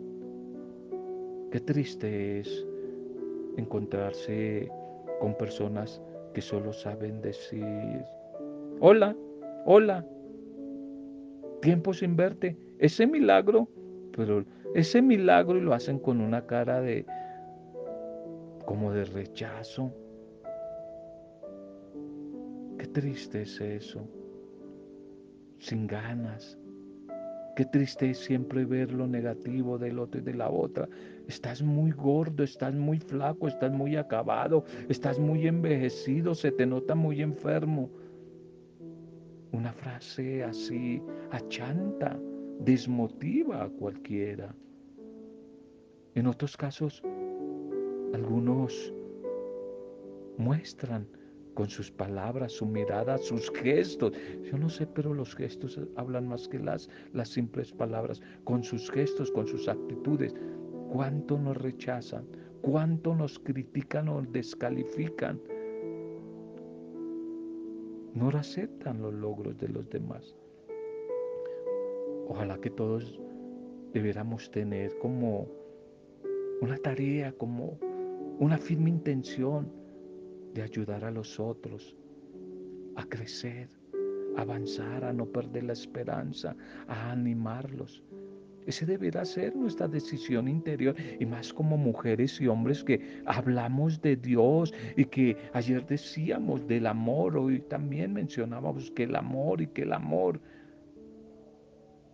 Qué 1.51 1.59
triste 1.59 2.39
es 2.39 2.67
encontrarse 3.57 4.69
con 5.19 5.35
personas 5.35 6.01
que 6.33 6.41
solo 6.41 6.71
saben 6.71 7.21
decir, 7.21 8.05
hola, 8.81 9.15
hola, 9.65 10.05
tiempo 11.61 11.93
sin 11.93 12.15
verte, 12.15 12.55
ese 12.77 13.07
milagro, 13.07 13.67
pero 14.15 14.45
ese 14.75 15.01
milagro 15.01 15.57
y 15.57 15.61
lo 15.61 15.73
hacen 15.73 15.97
con 15.97 16.21
una 16.21 16.45
cara 16.45 16.81
de 16.81 17.05
como 18.71 18.93
de 18.93 19.03
rechazo. 19.03 19.91
Qué 22.79 22.87
triste 22.87 23.41
es 23.41 23.59
eso, 23.59 24.07
sin 25.59 25.87
ganas, 25.87 26.57
Qué 27.57 27.65
triste 27.65 28.11
es 28.11 28.19
siempre 28.19 28.63
ver 28.63 28.93
lo 28.93 29.07
negativo 29.07 29.77
del 29.77 29.99
otro 29.99 30.21
y 30.21 30.23
de 30.23 30.35
la 30.35 30.49
otra. 30.49 30.87
Estás 31.27 31.61
muy 31.61 31.91
gordo, 31.91 32.43
estás 32.45 32.73
muy 32.73 32.97
flaco, 32.99 33.49
estás 33.49 33.73
muy 33.73 33.97
acabado, 33.97 34.63
estás 34.87 35.19
muy 35.19 35.45
envejecido, 35.47 36.33
se 36.33 36.53
te 36.53 36.65
nota 36.65 36.95
muy 36.95 37.21
enfermo. 37.21 37.89
Una 39.51 39.73
frase 39.73 40.45
así 40.45 41.03
achanta, 41.29 42.17
desmotiva 42.61 43.65
a 43.65 43.69
cualquiera. 43.69 44.55
En 46.15 46.27
otros 46.27 46.55
casos, 46.55 47.03
algunos 48.13 48.93
muestran 50.37 51.07
con 51.53 51.69
sus 51.69 51.91
palabras, 51.91 52.53
su 52.53 52.65
mirada, 52.65 53.17
sus 53.17 53.51
gestos. 53.51 54.13
Yo 54.43 54.57
no 54.57 54.69
sé, 54.69 54.87
pero 54.87 55.13
los 55.13 55.35
gestos 55.35 55.79
hablan 55.95 56.27
más 56.27 56.47
que 56.47 56.59
las, 56.59 56.89
simples 57.23 57.71
palabras. 57.71 58.21
Con 58.43 58.63
sus 58.63 58.89
gestos, 58.89 59.31
con 59.31 59.47
sus 59.47 59.67
actitudes. 59.67 60.33
¿Cuánto 60.91 61.37
nos 61.37 61.57
rechazan? 61.57 62.25
¿Cuánto 62.61 63.15
nos 63.15 63.39
critican 63.39 64.09
o 64.09 64.21
descalifican? 64.21 65.39
No 68.13 68.29
aceptan 68.29 69.01
los 69.01 69.13
logros 69.13 69.57
de 69.57 69.69
los 69.69 69.89
demás. 69.89 70.35
Ojalá 72.27 72.57
que 72.59 72.69
todos 72.69 73.19
debiéramos 73.93 74.49
tener 74.51 74.97
como 74.99 75.47
una 76.61 76.77
tarea, 76.77 77.33
como 77.33 77.77
una 78.41 78.57
firme 78.57 78.89
intención 78.89 79.71
de 80.55 80.63
ayudar 80.63 81.05
a 81.05 81.11
los 81.11 81.39
otros 81.39 81.95
a 82.95 83.03
crecer, 83.03 83.69
a 84.35 84.41
avanzar, 84.41 85.05
a 85.05 85.13
no 85.13 85.27
perder 85.27 85.65
la 85.65 85.73
esperanza, 85.73 86.55
a 86.87 87.11
animarlos. 87.11 88.01
Ese 88.65 88.87
deberá 88.87 89.25
ser 89.25 89.55
nuestra 89.55 89.87
decisión 89.87 90.47
interior 90.47 90.95
y 91.19 91.25
más 91.25 91.53
como 91.53 91.77
mujeres 91.77 92.41
y 92.41 92.47
hombres 92.47 92.83
que 92.83 93.21
hablamos 93.27 94.01
de 94.01 94.15
Dios 94.15 94.73
y 94.97 95.05
que 95.05 95.37
ayer 95.53 95.85
decíamos 95.85 96.67
del 96.67 96.87
amor, 96.87 97.37
hoy 97.37 97.59
también 97.59 98.11
mencionábamos 98.11 98.89
que 98.89 99.03
el 99.03 99.15
amor 99.15 99.61
y 99.61 99.67
que 99.67 99.83
el 99.83 99.93
amor. 99.93 100.41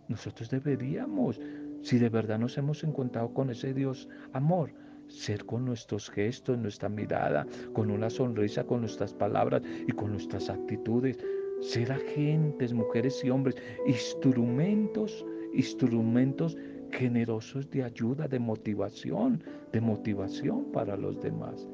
Nosotros 0.08 0.50
deberíamos, 0.50 1.40
si 1.80 1.98
de 1.98 2.10
verdad 2.10 2.38
nos 2.38 2.58
hemos 2.58 2.84
encontrado 2.84 3.32
con 3.32 3.48
ese 3.48 3.72
Dios 3.72 4.10
amor, 4.34 4.72
ser 5.08 5.44
con 5.44 5.64
nuestros 5.64 6.10
gestos, 6.10 6.58
nuestra 6.58 6.88
mirada, 6.88 7.46
con 7.72 7.90
una 7.90 8.10
sonrisa, 8.10 8.64
con 8.64 8.80
nuestras 8.80 9.12
palabras 9.12 9.62
y 9.86 9.92
con 9.92 10.12
nuestras 10.12 10.48
actitudes. 10.48 11.18
Ser 11.60 11.90
agentes, 11.90 12.72
mujeres 12.72 13.24
y 13.24 13.30
hombres, 13.30 13.56
instrumentos, 13.86 15.24
instrumentos 15.54 16.56
generosos 16.92 17.68
de 17.70 17.82
ayuda, 17.82 18.28
de 18.28 18.38
motivación, 18.38 19.42
de 19.72 19.80
motivación 19.80 20.70
para 20.72 20.96
los 20.96 21.20
demás. 21.20 21.68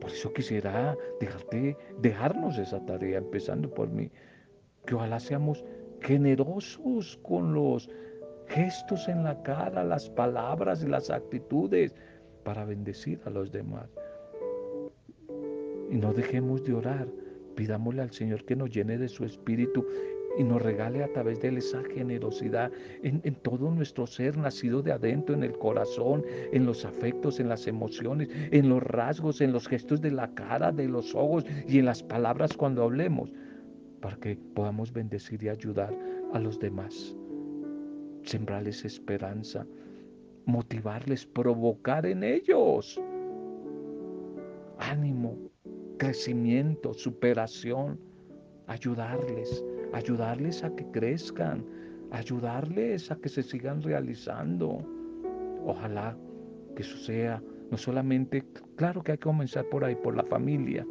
Por 0.00 0.10
eso 0.10 0.32
quisiera 0.32 0.96
dejarte, 1.20 1.76
dejarnos 2.00 2.58
esa 2.58 2.84
tarea, 2.84 3.18
empezando 3.18 3.72
por 3.72 3.88
mí, 3.88 4.10
que 4.86 4.94
ojalá 4.94 5.18
seamos 5.18 5.64
generosos 6.00 7.18
con 7.22 7.54
los 7.54 7.88
gestos 8.48 9.08
en 9.08 9.24
la 9.24 9.40
cara, 9.42 9.84
las 9.84 10.08
palabras 10.10 10.82
y 10.82 10.88
las 10.88 11.10
actitudes 11.10 11.94
para 12.44 12.64
bendecir 12.64 13.20
a 13.24 13.30
los 13.30 13.50
demás. 13.50 13.88
Y 15.90 15.96
no 15.96 16.12
dejemos 16.12 16.64
de 16.64 16.74
orar, 16.74 17.08
pidámosle 17.54 18.02
al 18.02 18.12
Señor 18.12 18.44
que 18.44 18.56
nos 18.56 18.70
llene 18.70 18.98
de 18.98 19.08
su 19.08 19.24
espíritu 19.24 19.86
y 20.38 20.44
nos 20.44 20.60
regale 20.60 21.02
a 21.02 21.12
través 21.12 21.40
de 21.40 21.48
él 21.48 21.58
esa 21.58 21.82
generosidad 21.84 22.70
en, 23.02 23.20
en, 23.24 23.34
todo 23.36 23.70
nuestro 23.70 24.06
ser, 24.06 24.36
nacido 24.36 24.82
de 24.82 24.92
adentro, 24.92 25.34
en 25.34 25.42
el 25.42 25.56
corazón, 25.56 26.24
en 26.52 26.66
los 26.66 26.84
afectos, 26.84 27.40
en 27.40 27.48
las 27.48 27.66
emociones, 27.66 28.28
en 28.50 28.68
los 28.68 28.82
rasgos, 28.82 29.40
en 29.40 29.52
los 29.52 29.66
gestos 29.66 30.00
de 30.02 30.10
la 30.10 30.34
cara, 30.34 30.72
de 30.72 30.88
los 30.88 31.14
ojos 31.14 31.44
y 31.66 31.78
en 31.78 31.86
las 31.86 32.02
palabras 32.02 32.54
cuando 32.54 32.82
hablemos, 32.82 33.32
para 34.00 34.16
que 34.16 34.36
podamos 34.54 34.92
bendecir 34.92 35.42
y 35.42 35.48
ayudar 35.48 35.96
a 36.34 36.38
los 36.38 36.58
demás 36.58 37.16
sembrarles 38.26 38.84
esperanza, 38.84 39.66
motivarles, 40.44 41.24
provocar 41.26 42.06
en 42.06 42.22
ellos 42.22 43.00
ánimo, 44.78 45.36
crecimiento, 45.98 46.92
superación, 46.92 47.98
ayudarles, 48.66 49.64
ayudarles 49.92 50.62
a 50.62 50.74
que 50.74 50.84
crezcan, 50.90 51.64
ayudarles 52.10 53.10
a 53.10 53.16
que 53.16 53.28
se 53.28 53.42
sigan 53.42 53.82
realizando. 53.82 54.78
Ojalá 55.64 56.16
que 56.74 56.82
eso 56.82 56.96
sea 56.98 57.42
no 57.70 57.76
solamente, 57.76 58.44
claro 58.76 59.02
que 59.02 59.12
hay 59.12 59.18
que 59.18 59.24
comenzar 59.24 59.68
por 59.68 59.84
ahí, 59.84 59.96
por 59.96 60.16
la 60.16 60.22
familia, 60.24 60.86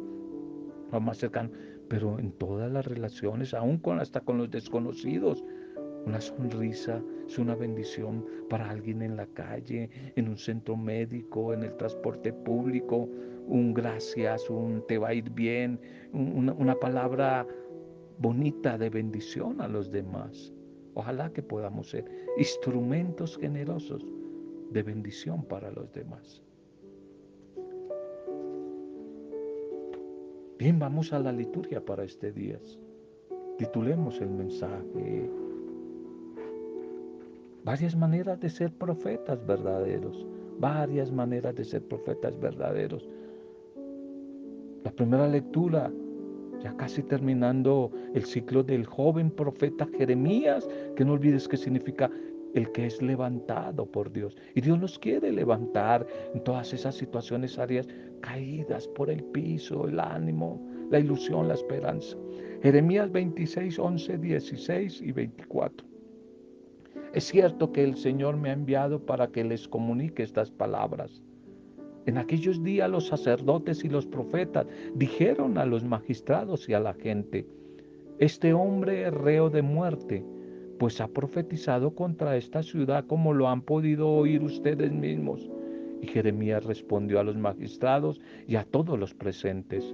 lo 0.92 1.00
más 1.00 1.18
cercano, 1.18 1.50
pero 1.88 2.18
en 2.18 2.32
todas 2.32 2.70
las 2.70 2.84
relaciones, 2.84 3.54
aún 3.54 3.78
con 3.78 3.98
hasta 3.98 4.20
con 4.20 4.38
los 4.38 4.50
desconocidos, 4.50 5.42
una 6.04 6.20
sonrisa 6.20 7.02
es 7.26 7.38
una 7.38 7.54
bendición 7.54 8.24
para 8.48 8.70
alguien 8.70 9.02
en 9.02 9.16
la 9.16 9.26
calle, 9.26 9.90
en 10.14 10.28
un 10.28 10.36
centro 10.36 10.76
médico, 10.76 11.52
en 11.52 11.64
el 11.64 11.76
transporte 11.76 12.32
público. 12.32 13.08
Un 13.46 13.74
gracias, 13.74 14.48
un 14.50 14.84
te 14.86 14.98
va 14.98 15.08
a 15.08 15.14
ir 15.14 15.30
bien, 15.30 15.80
una, 16.12 16.52
una 16.52 16.74
palabra 16.74 17.46
bonita 18.18 18.78
de 18.78 18.90
bendición 18.90 19.60
a 19.60 19.68
los 19.68 19.90
demás. 19.90 20.52
Ojalá 20.94 21.32
que 21.32 21.42
podamos 21.42 21.90
ser 21.90 22.04
instrumentos 22.38 23.36
generosos 23.36 24.04
de 24.70 24.82
bendición 24.82 25.44
para 25.44 25.70
los 25.70 25.92
demás. 25.92 26.42
Bien, 30.58 30.78
vamos 30.78 31.12
a 31.12 31.18
la 31.18 31.32
liturgia 31.32 31.84
para 31.84 32.04
este 32.04 32.32
día. 32.32 32.58
Titulemos 33.58 34.20
el 34.22 34.30
mensaje 34.30 35.30
varias 37.66 37.96
maneras 37.96 38.38
de 38.38 38.48
ser 38.48 38.70
profetas 38.70 39.44
verdaderos, 39.44 40.24
varias 40.60 41.10
maneras 41.10 41.52
de 41.56 41.64
ser 41.64 41.82
profetas 41.82 42.38
verdaderos. 42.38 43.08
La 44.84 44.92
primera 44.92 45.26
lectura, 45.26 45.90
ya 46.62 46.76
casi 46.76 47.02
terminando 47.02 47.90
el 48.14 48.24
ciclo 48.24 48.62
del 48.62 48.86
joven 48.86 49.32
profeta 49.32 49.88
Jeremías, 49.98 50.68
que 50.94 51.04
no 51.04 51.14
olvides 51.14 51.48
que 51.48 51.56
significa 51.56 52.08
el 52.54 52.70
que 52.70 52.86
es 52.86 53.02
levantado 53.02 53.84
por 53.84 54.12
Dios. 54.12 54.36
Y 54.54 54.60
Dios 54.60 54.78
nos 54.78 54.96
quiere 54.96 55.32
levantar 55.32 56.06
en 56.34 56.44
todas 56.44 56.72
esas 56.72 56.94
situaciones 56.94 57.58
áreas 57.58 57.88
caídas 58.20 58.86
por 58.86 59.10
el 59.10 59.24
piso, 59.24 59.88
el 59.88 59.98
ánimo, 59.98 60.64
la 60.92 61.00
ilusión, 61.00 61.48
la 61.48 61.54
esperanza. 61.54 62.16
Jeremías 62.62 63.10
26, 63.10 63.76
11, 63.76 64.18
16 64.18 65.02
y 65.02 65.10
24. 65.10 65.95
Es 67.16 67.24
cierto 67.24 67.72
que 67.72 67.82
el 67.82 67.96
Señor 67.96 68.36
me 68.36 68.50
ha 68.50 68.52
enviado 68.52 69.00
para 69.00 69.28
que 69.28 69.42
les 69.42 69.66
comunique 69.68 70.22
estas 70.22 70.50
palabras. 70.50 71.22
En 72.04 72.18
aquellos 72.18 72.62
días 72.62 72.90
los 72.90 73.06
sacerdotes 73.06 73.82
y 73.84 73.88
los 73.88 74.04
profetas 74.06 74.66
dijeron 74.94 75.56
a 75.56 75.64
los 75.64 75.82
magistrados 75.82 76.68
y 76.68 76.74
a 76.74 76.80
la 76.80 76.92
gente, 76.92 77.46
este 78.18 78.52
hombre 78.52 79.06
es 79.06 79.14
reo 79.14 79.48
de 79.48 79.62
muerte, 79.62 80.26
pues 80.78 81.00
ha 81.00 81.08
profetizado 81.08 81.94
contra 81.94 82.36
esta 82.36 82.62
ciudad 82.62 83.06
como 83.06 83.32
lo 83.32 83.48
han 83.48 83.62
podido 83.62 84.10
oír 84.10 84.42
ustedes 84.42 84.92
mismos. 84.92 85.50
Y 86.02 86.08
Jeremías 86.08 86.66
respondió 86.66 87.18
a 87.18 87.24
los 87.24 87.38
magistrados 87.38 88.20
y 88.46 88.56
a 88.56 88.64
todos 88.64 88.98
los 88.98 89.14
presentes. 89.14 89.90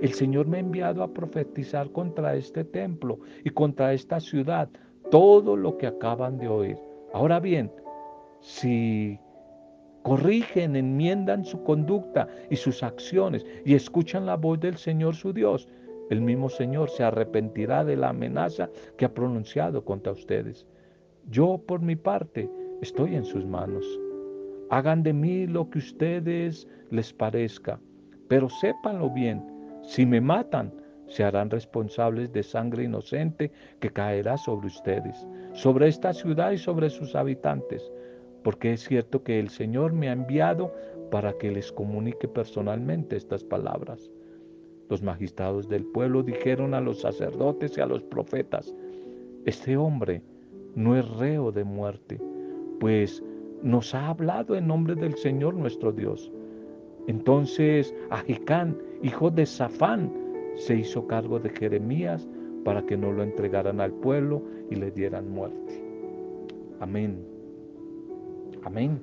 El 0.00 0.12
Señor 0.12 0.46
me 0.46 0.58
ha 0.58 0.60
enviado 0.60 1.02
a 1.02 1.12
profetizar 1.12 1.90
contra 1.90 2.36
este 2.36 2.62
templo 2.62 3.18
y 3.42 3.50
contra 3.50 3.92
esta 3.92 4.20
ciudad 4.20 4.68
todo 5.14 5.56
lo 5.56 5.78
que 5.78 5.86
acaban 5.86 6.38
de 6.38 6.48
oír. 6.48 6.76
Ahora 7.12 7.38
bien, 7.38 7.70
si 8.40 9.16
corrigen, 10.02 10.74
enmiendan 10.74 11.44
su 11.44 11.62
conducta 11.62 12.26
y 12.50 12.56
sus 12.56 12.82
acciones 12.82 13.46
y 13.64 13.76
escuchan 13.76 14.26
la 14.26 14.36
voz 14.36 14.58
del 14.58 14.76
Señor 14.76 15.14
su 15.14 15.32
Dios, 15.32 15.68
el 16.10 16.20
mismo 16.20 16.48
Señor 16.48 16.90
se 16.90 17.04
arrepentirá 17.04 17.84
de 17.84 17.94
la 17.94 18.08
amenaza 18.08 18.68
que 18.98 19.04
ha 19.04 19.14
pronunciado 19.14 19.84
contra 19.84 20.10
ustedes. 20.10 20.66
Yo, 21.30 21.62
por 21.64 21.80
mi 21.80 21.94
parte, 21.94 22.50
estoy 22.82 23.14
en 23.14 23.24
sus 23.24 23.46
manos. 23.46 23.84
Hagan 24.70 25.04
de 25.04 25.12
mí 25.12 25.46
lo 25.46 25.70
que 25.70 25.78
ustedes 25.78 26.66
les 26.90 27.12
parezca, 27.12 27.78
pero 28.26 28.48
sépanlo 28.48 29.10
bien, 29.10 29.46
si 29.84 30.06
me 30.06 30.20
matan, 30.20 30.72
se 31.08 31.24
harán 31.24 31.50
responsables 31.50 32.32
de 32.32 32.42
sangre 32.42 32.84
inocente 32.84 33.50
que 33.80 33.90
caerá 33.90 34.36
sobre 34.36 34.66
ustedes, 34.66 35.26
sobre 35.52 35.88
esta 35.88 36.12
ciudad 36.12 36.52
y 36.52 36.58
sobre 36.58 36.90
sus 36.90 37.14
habitantes, 37.14 37.90
porque 38.42 38.72
es 38.72 38.84
cierto 38.84 39.22
que 39.22 39.38
el 39.38 39.48
Señor 39.48 39.92
me 39.92 40.08
ha 40.08 40.12
enviado 40.12 40.72
para 41.10 41.32
que 41.34 41.50
les 41.50 41.70
comunique 41.72 42.28
personalmente 42.28 43.16
estas 43.16 43.44
palabras. 43.44 44.10
Los 44.88 45.02
magistrados 45.02 45.68
del 45.68 45.84
pueblo 45.84 46.22
dijeron 46.22 46.74
a 46.74 46.80
los 46.80 47.00
sacerdotes 47.00 47.76
y 47.78 47.80
a 47.80 47.86
los 47.86 48.02
profetas, 48.02 48.74
este 49.46 49.76
hombre 49.76 50.22
no 50.74 50.96
es 50.96 51.08
reo 51.16 51.52
de 51.52 51.64
muerte, 51.64 52.20
pues 52.80 53.22
nos 53.62 53.94
ha 53.94 54.08
hablado 54.08 54.56
en 54.56 54.66
nombre 54.66 54.94
del 54.94 55.16
Señor 55.16 55.54
nuestro 55.54 55.92
Dios. 55.92 56.30
Entonces 57.06 57.94
Ahicán, 58.10 58.76
hijo 59.02 59.30
de 59.30 59.46
Safán, 59.46 60.12
se 60.56 60.76
hizo 60.76 61.06
cargo 61.06 61.38
de 61.38 61.50
Jeremías 61.50 62.28
para 62.64 62.84
que 62.84 62.96
no 62.96 63.12
lo 63.12 63.22
entregaran 63.22 63.80
al 63.80 63.92
pueblo 63.92 64.42
y 64.70 64.76
le 64.76 64.90
dieran 64.90 65.30
muerte. 65.30 65.82
Amén. 66.80 67.24
Amén. 68.62 69.00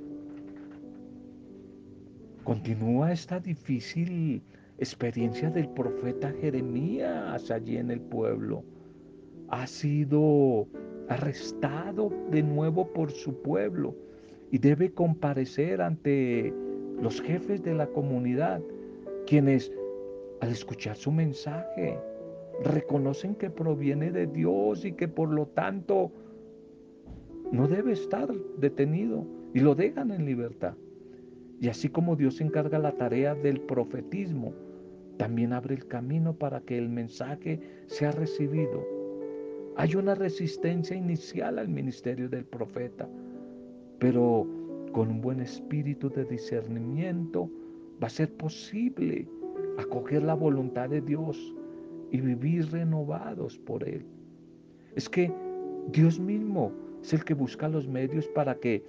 Continúa 2.44 3.12
esta 3.12 3.40
difícil 3.40 4.42
experiencia 4.80 5.52
del 5.52 5.70
profeta 5.70 6.34
Jeremías 6.42 7.52
allí 7.52 7.78
en 7.78 7.92
el 7.92 8.02
pueblo. 8.02 8.64
Ha 9.50 9.68
sido 9.68 10.68
arrestado 11.08 12.12
de 12.32 12.42
nuevo 12.42 12.88
por 12.92 13.12
su 13.12 13.42
pueblo 13.42 13.96
y 14.50 14.58
debe 14.58 14.92
comparecer 14.92 15.82
ante 15.82 16.54
los 17.00 17.22
jefes 17.22 17.62
de 17.64 17.74
la 17.74 17.88
comunidad, 17.88 18.62
quienes 19.28 19.72
al 20.42 20.50
escuchar 20.50 20.96
su 20.96 21.12
mensaje 21.12 21.98
reconocen 22.64 23.36
que 23.36 23.50
proviene 23.50 24.12
de 24.12 24.28
Dios 24.28 24.84
y 24.86 24.92
que 24.92 25.08
por 25.08 25.30
lo 25.30 25.48
tanto 25.48 26.12
no 27.52 27.68
debe 27.68 27.94
estar 27.94 28.32
detenido 28.58 29.26
y 29.54 29.60
lo 29.60 29.76
dejan 29.76 30.12
en 30.12 30.26
libertad. 30.26 30.74
Y 31.60 31.70
así 31.70 31.90
como 31.90 32.16
Dios 32.16 32.42
encarga 32.42 32.80
la 32.80 32.94
tarea 32.94 33.36
del 33.36 33.62
profetismo, 33.62 34.54
también 35.18 35.54
abre 35.54 35.76
el 35.76 35.88
camino 35.88 36.34
para 36.34 36.62
que 36.62 36.78
el 36.78 36.90
mensaje 36.90 37.60
sea 37.86 38.12
recibido. 38.12 38.84
Hay 39.76 39.96
una 39.96 40.16
resistencia 40.16 40.96
inicial 40.96 41.60
al 41.60 41.70
ministerio 41.70 42.30
del 42.30 42.46
profeta, 42.46 43.08
pero 44.00 44.48
con 44.92 45.10
un 45.10 45.22
buen 45.22 45.40
espíritu 45.40 46.10
de 46.10 46.26
discernimiento 46.26 47.50
va 48.02 48.08
a 48.08 48.10
ser 48.10 48.34
posible 48.34 49.28
acoger 49.78 50.24
la 50.24 50.34
voluntad 50.34 50.90
de 50.90 51.02
Dios 51.02 51.54
y 52.12 52.22
vivir 52.22 52.72
renovados 52.72 53.58
por 53.60 53.88
Él. 53.88 54.06
Es 54.96 55.08
que 55.10 55.32
Dios 55.92 56.20
mismo 56.20 56.72
es 57.02 57.14
el 57.14 57.24
que 57.24 57.34
busca 57.34 57.68
los 57.68 57.88
medios 57.88 58.28
para 58.30 58.56
que 58.56 58.84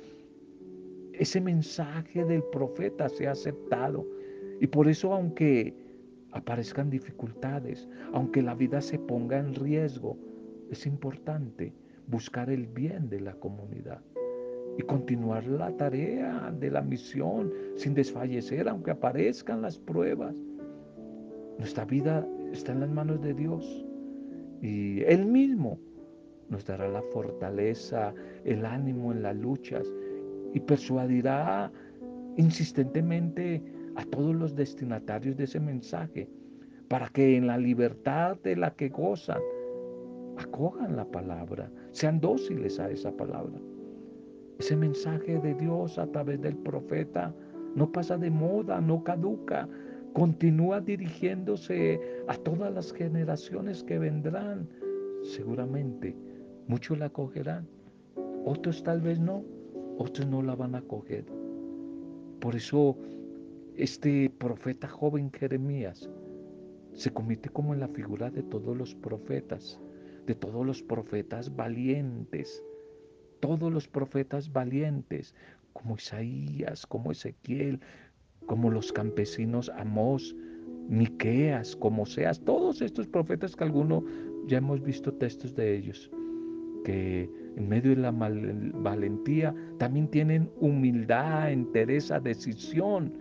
ese 1.12 1.40
mensaje 1.40 2.24
del 2.24 2.42
profeta 2.44 3.08
sea 3.08 3.32
aceptado. 3.32 4.06
Y 4.60 4.66
por 4.66 4.88
eso, 4.88 5.12
aunque 5.12 5.74
aparezcan 6.32 6.90
dificultades, 6.90 7.88
aunque 8.12 8.42
la 8.42 8.54
vida 8.54 8.80
se 8.80 8.98
ponga 8.98 9.38
en 9.38 9.54
riesgo, 9.54 10.16
es 10.70 10.86
importante 10.86 11.72
buscar 12.06 12.50
el 12.50 12.66
bien 12.66 13.08
de 13.08 13.20
la 13.20 13.34
comunidad 13.34 14.00
y 14.78 14.82
continuar 14.82 15.46
la 15.46 15.70
tarea 15.76 16.52
de 16.58 16.70
la 16.70 16.80
misión 16.80 17.52
sin 17.76 17.94
desfallecer, 17.94 18.68
aunque 18.68 18.90
aparezcan 18.90 19.62
las 19.62 19.78
pruebas. 19.78 20.34
Nuestra 21.58 21.84
vida 21.84 22.26
está 22.52 22.72
en 22.72 22.80
las 22.80 22.90
manos 22.90 23.20
de 23.20 23.34
Dios 23.34 23.86
y 24.60 25.02
Él 25.02 25.26
mismo 25.26 25.78
nos 26.48 26.64
dará 26.66 26.88
la 26.88 27.02
fortaleza, 27.12 28.14
el 28.44 28.64
ánimo 28.66 29.12
en 29.12 29.22
las 29.22 29.36
luchas 29.36 29.86
y 30.52 30.60
persuadirá 30.60 31.72
insistentemente 32.36 33.62
a 33.96 34.04
todos 34.04 34.34
los 34.34 34.54
destinatarios 34.54 35.36
de 35.36 35.44
ese 35.44 35.60
mensaje 35.60 36.28
para 36.88 37.08
que 37.08 37.36
en 37.36 37.46
la 37.46 37.58
libertad 37.58 38.36
de 38.42 38.56
la 38.56 38.74
que 38.74 38.88
gozan 38.88 39.40
acojan 40.36 40.96
la 40.96 41.04
palabra, 41.04 41.70
sean 41.92 42.20
dóciles 42.20 42.78
a 42.78 42.90
esa 42.90 43.10
palabra. 43.12 43.58
Ese 44.58 44.76
mensaje 44.76 45.38
de 45.40 45.54
Dios 45.54 45.98
a 45.98 46.06
través 46.06 46.40
del 46.40 46.56
profeta 46.56 47.34
no 47.74 47.90
pasa 47.90 48.18
de 48.18 48.30
moda, 48.30 48.80
no 48.80 49.02
caduca, 49.02 49.68
continúa 50.12 50.80
dirigiéndose 50.80 52.00
a 52.28 52.36
todas 52.36 52.72
las 52.72 52.92
generaciones 52.92 53.82
que 53.82 53.98
vendrán. 53.98 54.68
Seguramente 55.22 56.16
muchos 56.66 56.98
la 56.98 57.06
acogerán, 57.06 57.68
otros 58.44 58.82
tal 58.82 59.00
vez 59.00 59.18
no, 59.18 59.44
otros 59.98 60.26
no 60.26 60.42
la 60.42 60.54
van 60.54 60.74
a 60.74 60.78
acoger. 60.78 61.24
Por 62.40 62.56
eso 62.56 62.96
este 63.76 64.30
profeta 64.30 64.88
joven 64.88 65.30
Jeremías 65.32 66.10
se 66.92 67.10
convierte 67.10 67.48
como 67.48 67.72
en 67.72 67.80
la 67.80 67.88
figura 67.88 68.30
de 68.30 68.42
todos 68.42 68.76
los 68.76 68.94
profetas, 68.94 69.80
de 70.26 70.34
todos 70.34 70.66
los 70.66 70.82
profetas 70.82 71.54
valientes, 71.54 72.62
todos 73.40 73.72
los 73.72 73.88
profetas 73.88 74.52
valientes, 74.52 75.34
como 75.72 75.96
Isaías, 75.96 76.86
como 76.86 77.12
Ezequiel, 77.12 77.80
como 78.46 78.70
los 78.70 78.92
campesinos 78.92 79.70
Amós, 79.76 80.34
Miqueas, 80.88 81.76
como 81.76 82.04
seas, 82.06 82.40
todos 82.40 82.82
estos 82.82 83.06
profetas 83.06 83.56
que 83.56 83.64
algunos 83.64 84.04
ya 84.46 84.58
hemos 84.58 84.82
visto 84.82 85.12
textos 85.14 85.54
de 85.54 85.76
ellos, 85.76 86.10
que 86.84 87.30
en 87.56 87.68
medio 87.68 87.94
de 87.94 88.02
la 88.02 88.10
valentía 88.10 89.54
también 89.78 90.08
tienen 90.08 90.50
humildad, 90.60 91.52
entereza, 91.52 92.18
decisión, 92.18 93.12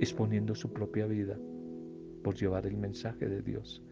exponiendo 0.00 0.54
su 0.54 0.72
propia 0.72 1.06
vida 1.06 1.38
por 2.22 2.34
llevar 2.34 2.66
el 2.66 2.76
mensaje 2.76 3.28
de 3.28 3.42
Dios, 3.42 3.82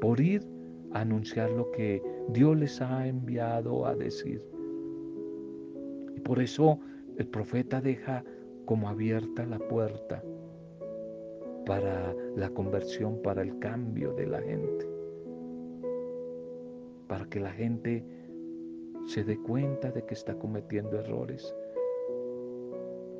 por 0.00 0.20
ir 0.20 0.46
a 0.92 1.00
anunciar 1.00 1.50
lo 1.50 1.70
que 1.72 2.02
Dios 2.28 2.56
les 2.56 2.80
ha 2.80 3.06
enviado 3.06 3.86
a 3.86 3.94
decir. 3.94 4.42
Y 6.16 6.20
por 6.20 6.40
eso 6.40 6.78
el 7.16 7.26
profeta 7.26 7.80
deja 7.80 8.24
como 8.64 8.88
abierta 8.88 9.44
la 9.46 9.58
puerta 9.58 10.22
para 11.66 12.14
la 12.36 12.50
conversión, 12.50 13.20
para 13.22 13.42
el 13.42 13.58
cambio 13.58 14.12
de 14.12 14.26
la 14.26 14.40
gente, 14.40 14.86
para 17.08 17.24
que 17.26 17.40
la 17.40 17.52
gente 17.52 18.04
se 19.06 19.24
dé 19.24 19.38
cuenta 19.38 19.90
de 19.90 20.04
que 20.04 20.14
está 20.14 20.34
cometiendo 20.38 20.98
errores, 20.98 21.54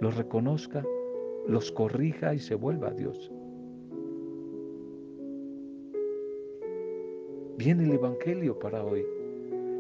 los 0.01 0.17
reconozca, 0.17 0.85
los 1.47 1.71
corrija 1.73 2.35
y 2.35 2.39
se 2.39 2.55
vuelva 2.55 2.89
a 2.89 2.95
Dios. 2.95 3.31
Viene 7.57 7.85
el 7.85 7.93
Evangelio 7.93 8.59
para 8.59 8.85
hoy. 8.85 9.05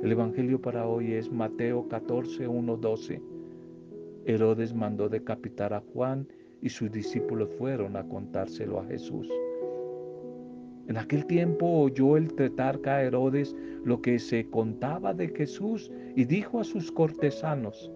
El 0.02 0.12
Evangelio 0.12 0.60
para 0.60 0.86
hoy 0.86 1.14
es 1.14 1.30
Mateo 1.32 1.88
14, 1.88 2.46
1, 2.46 2.76
12. 2.76 3.33
Herodes 4.26 4.74
mandó 4.74 5.08
decapitar 5.08 5.74
a 5.74 5.80
Juan 5.80 6.26
y 6.62 6.68
sus 6.68 6.90
discípulos 6.90 7.50
fueron 7.58 7.96
a 7.96 8.04
contárselo 8.08 8.80
a 8.80 8.86
Jesús. 8.86 9.28
En 10.86 10.96
aquel 10.96 11.26
tiempo 11.26 11.66
oyó 11.66 12.16
el 12.16 12.32
tetarca 12.34 13.02
Herodes 13.02 13.56
lo 13.84 14.00
que 14.02 14.18
se 14.18 14.48
contaba 14.50 15.14
de 15.14 15.28
Jesús 15.28 15.90
y 16.14 16.24
dijo 16.24 16.60
a 16.60 16.64
sus 16.64 16.92
cortesanos, 16.92 17.90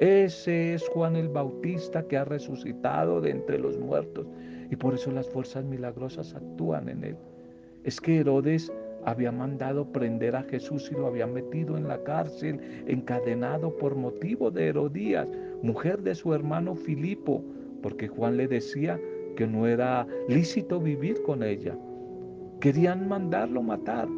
ese 0.00 0.74
es 0.74 0.88
Juan 0.90 1.16
el 1.16 1.28
Bautista 1.28 2.06
que 2.06 2.16
ha 2.16 2.24
resucitado 2.24 3.20
de 3.20 3.30
entre 3.30 3.58
los 3.58 3.78
muertos 3.78 4.26
y 4.70 4.76
por 4.76 4.94
eso 4.94 5.10
las 5.10 5.28
fuerzas 5.28 5.64
milagrosas 5.64 6.34
actúan 6.34 6.88
en 6.88 7.04
él. 7.04 7.16
Es 7.82 8.00
que 8.00 8.18
Herodes 8.18 8.72
había 9.08 9.32
mandado 9.32 9.90
prender 9.90 10.36
a 10.36 10.42
Jesús 10.42 10.90
y 10.92 10.94
lo 10.94 11.06
había 11.06 11.26
metido 11.26 11.78
en 11.78 11.88
la 11.88 12.02
cárcel, 12.04 12.60
encadenado 12.86 13.74
por 13.78 13.96
motivo 13.96 14.50
de 14.50 14.68
Herodías, 14.68 15.28
mujer 15.62 16.02
de 16.02 16.14
su 16.14 16.34
hermano 16.34 16.74
Filipo, 16.74 17.42
porque 17.82 18.08
Juan 18.08 18.36
le 18.36 18.48
decía 18.48 19.00
que 19.34 19.46
no 19.46 19.66
era 19.66 20.06
lícito 20.28 20.78
vivir 20.78 21.22
con 21.22 21.42
ella. 21.42 21.74
Querían 22.60 23.08
mandarlo 23.08 23.62
matar, 23.62 24.08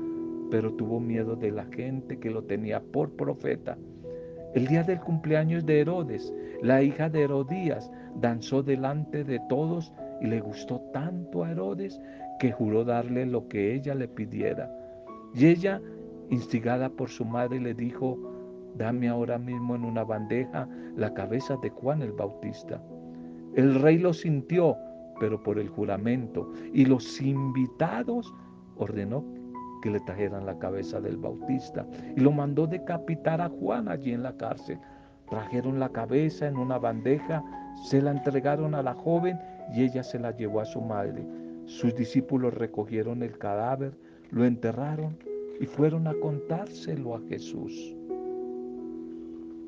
pero 0.51 0.73
tuvo 0.73 0.99
miedo 0.99 1.37
de 1.37 1.53
la 1.53 1.67
gente 1.67 2.19
que 2.19 2.31
lo 2.31 2.43
tenía 2.43 2.81
por 2.81 3.11
profeta. 3.11 3.79
El 4.55 4.67
día 4.67 4.83
del 4.83 4.99
cumpleaños 4.99 5.65
de 5.67 5.83
Herodes, 5.83 6.35
la 6.63 6.83
hija 6.83 7.09
de 7.09 7.23
Herodías 7.23 7.89
danzó 8.17 8.65
delante 8.65 9.23
de 9.23 9.41
todos 9.49 9.93
y 10.21 10.27
le 10.27 10.41
gustó 10.41 10.81
tanto 10.93 11.45
a 11.45 11.53
Herodes 11.53 12.01
que 12.41 12.51
juró 12.51 12.85
darle 12.85 13.27
lo 13.27 13.47
que 13.47 13.73
ella 13.75 13.95
le 13.95 14.09
pidiera. 14.09 14.69
Y 15.35 15.47
ella, 15.47 15.81
instigada 16.31 16.89
por 16.89 17.09
su 17.09 17.25
madre, 17.25 17.61
le 17.61 17.75
dijo, 17.75 18.19
dame 18.77 19.09
ahora 19.09 19.39
mismo 19.39 19.75
en 19.75 19.85
una 19.85 20.05
bandeja 20.05 20.69
la 20.97 21.13
cabeza 21.15 21.57
de 21.63 21.71
Juan 21.71 22.03
el 22.03 22.13
Bautista. 22.13 22.83
El 23.55 23.81
rey 23.81 23.99
lo 23.99 24.13
sintió, 24.13 24.77
pero 25.19 25.43
por 25.43 25.59
el 25.59 25.69
juramento, 25.69 26.51
y 26.73 26.85
los 26.85 27.21
invitados 27.21 28.33
ordenó 28.77 29.25
que 29.81 29.91
le 29.91 30.01
trajeran 30.01 30.47
la 30.47 30.59
cabeza 30.59 31.01
del 31.01 31.17
Bautista 31.17 31.87
y 32.17 32.21
lo 32.21 32.33
mandó 32.33 32.67
decapitar 32.67 33.41
a 33.41 33.49
Juan 33.49 33.89
allí 33.89 34.13
en 34.13 34.23
la 34.23 34.37
cárcel. 34.37 34.79
Trajeron 35.29 35.79
la 35.79 35.89
cabeza 35.91 36.47
en 36.47 36.57
una 36.57 36.79
bandeja, 36.79 37.43
se 37.85 38.03
la 38.03 38.11
entregaron 38.11 38.75
a 38.75 38.83
la 38.83 38.95
joven 38.95 39.39
y 39.75 39.85
ella 39.85 40.03
se 40.03 40.19
la 40.19 40.37
llevó 40.37 40.61
a 40.61 40.65
su 40.65 40.81
madre. 40.81 41.25
Sus 41.67 41.95
discípulos 41.95 42.55
recogieron 42.55 43.23
el 43.23 43.39
cadáver, 43.39 43.97
lo 44.31 44.45
enterraron 44.45 45.17
y 45.59 45.67
fueron 45.67 46.07
a 46.07 46.15
contárselo 46.15 47.15
a 47.15 47.21
Jesús. 47.29 47.97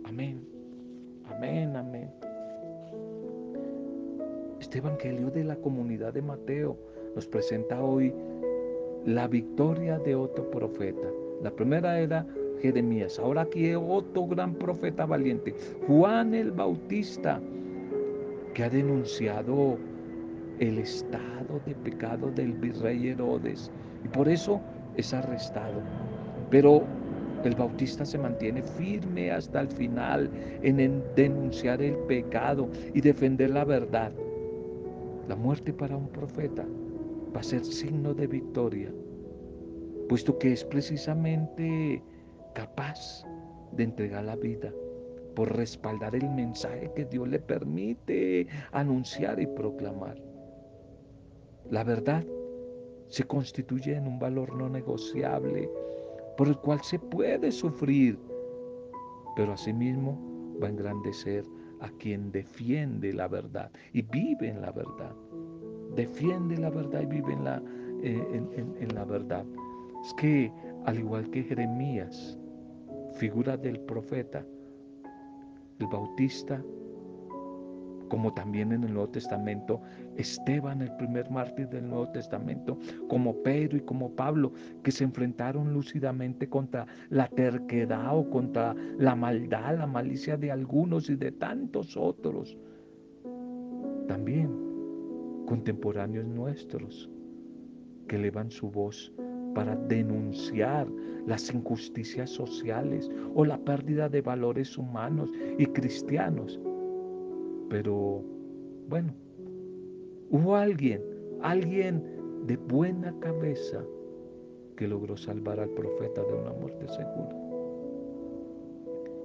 Amén, 0.05 0.47
amén, 1.25 1.77
amén. 1.77 2.11
Este 4.61 4.79
Evangelio 4.79 5.31
de 5.31 5.45
la 5.45 5.57
comunidad 5.57 6.15
de 6.15 6.23
Mateo 6.23 6.79
nos 7.15 7.27
presenta 7.27 7.83
hoy 7.83 8.13
la 9.05 9.27
victoria 9.27 9.99
de 9.99 10.15
otro 10.15 10.49
profeta. 10.51 11.09
La 11.43 11.51
primera 11.51 11.99
era 11.99 12.27
Jeremías, 12.61 13.19
ahora 13.19 13.43
aquí 13.43 13.75
otro 13.75 14.27
gran 14.29 14.55
profeta 14.55 15.05
valiente, 15.05 15.55
Juan 15.89 16.35
el 16.35 16.53
Bautista, 16.53 17.41
que 18.55 18.63
ha 18.63 18.71
denunciado 18.71 19.77
el 20.61 20.79
estado 20.79 21.61
de 21.67 21.75
pecado 21.75 22.31
del 22.31 22.53
virrey 22.53 23.09
Herodes 23.09 23.71
y 24.05 24.09
por 24.09 24.29
eso 24.29 24.61
es 24.97 25.13
arrestado. 25.15 25.81
Pero 26.51 26.85
el 27.45 27.55
Bautista 27.55 28.05
se 28.05 28.19
mantiene 28.19 28.63
firme 28.63 29.31
hasta 29.31 29.61
el 29.61 29.69
final 29.69 30.31
en 30.63 31.03
denunciar 31.17 31.83
el 31.83 31.97
pecado 32.07 32.69
y 32.95 33.01
defender 33.01 33.51
la 33.51 33.65
verdad. 33.65 34.13
La 35.29 35.37
muerte 35.37 35.73
para 35.73 35.97
un 35.97 36.09
profeta 36.09 36.65
va 37.35 37.41
a 37.41 37.45
ser 37.45 37.65
signo 37.65 38.15
de 38.15 38.27
victoria, 38.27 38.93
puesto 40.09 40.39
que 40.39 40.53
es 40.53 40.65
precisamente 40.65 42.03
capaz 42.55 43.25
de 43.73 43.85
entregar 43.85 44.25
la 44.25 44.37
vida 44.37 44.71
por 45.35 45.57
respaldar 45.57 46.15
el 46.15 46.29
mensaje 46.31 46.91
que 46.95 47.07
Dios 47.07 47.27
le 47.29 47.39
permite 47.39 48.47
anunciar 48.73 49.41
y 49.41 49.47
proclamar. 49.47 50.17
La 51.71 51.85
verdad 51.85 52.23
se 53.13 53.25
constituye 53.25 53.95
en 53.95 54.07
un 54.07 54.19
valor 54.19 54.55
no 54.55 54.71
negociable 54.71 55.69
por 56.39 56.49
el 56.49 56.57
cual 56.57 56.81
se 56.81 56.99
puede 56.99 57.53
sufrir, 57.53 58.19
pero 59.37 59.53
asimismo 59.53 60.19
va 60.63 60.69
a 60.69 60.71
engrandecer 60.71 61.45
a 61.81 61.91
quien 61.91 62.33
defiende 62.33 63.13
la 63.13 63.29
verdad 63.29 63.71
y 63.93 64.01
vive 64.01 64.49
en 64.49 64.63
la 64.63 64.73
verdad. 64.73 65.15
Defiende 65.95 66.57
la 66.57 66.71
verdad 66.71 67.03
y 67.03 67.07
vive 67.07 67.35
en 67.35 67.45
la, 67.45 67.63
eh, 68.03 68.43
en 68.81 68.95
la 68.95 69.05
verdad. 69.05 69.45
Es 70.07 70.15
que, 70.15 70.51
al 70.87 70.99
igual 70.99 71.29
que 71.29 71.43
Jeremías, 71.43 72.39
figura 73.17 73.59
del 73.59 73.79
profeta, 73.81 74.43
el 75.81 75.87
bautista, 75.89 76.65
como 78.09 78.33
también 78.33 78.73
en 78.73 78.85
el 78.85 78.95
Nuevo 78.95 79.11
Testamento, 79.11 79.83
Esteban, 80.17 80.83
el 80.83 80.95
primer 80.97 81.31
mártir 81.31 81.69
del 81.69 81.89
Nuevo 81.89 82.09
Testamento, 82.09 82.79
como 83.09 83.43
Pedro 83.43 83.77
y 83.77 83.81
como 83.81 84.11
Pablo, 84.11 84.53
que 84.83 84.91
se 84.91 85.05
enfrentaron 85.05 85.73
lúcidamente 85.73 86.49
contra 86.49 86.87
la 87.11 87.29
terquedad 87.29 88.17
o 88.17 88.29
contra 88.29 88.75
la 88.99 89.15
maldad, 89.15 89.79
la 89.79 89.87
malicia 89.87 90.37
de 90.37 90.51
algunos 90.51 91.09
y 91.11 91.17
de 91.17 91.33
tantos 91.33 91.97
otros. 91.97 92.57
También 94.09 94.51
contemporáneos 95.47 96.27
nuestros 96.27 97.11
que 98.09 98.17
elevan 98.17 98.51
su 98.51 98.71
voz 98.71 99.13
para 99.55 99.77
denunciar 99.77 100.89
las 101.27 101.53
injusticias 101.53 102.31
sociales 102.31 103.11
o 103.35 103.45
la 103.45 103.59
pérdida 103.59 104.09
de 104.09 104.23
valores 104.23 104.77
humanos 104.77 105.31
y 105.59 105.67
cristianos. 105.67 106.59
Pero 107.69 108.23
bueno, 108.89 109.15
hubo 110.33 110.57
alguien, 110.57 111.05
alguien 111.43 112.47
de 112.47 112.57
buena 112.57 113.15
cabeza 113.21 113.85
que 114.77 114.89
logró 114.89 115.17
salvar 115.17 115.61
al 115.61 115.69
profeta 115.71 116.23
de 116.23 116.33
una 116.33 116.53
muerte 116.55 116.89
segura. 116.89 117.37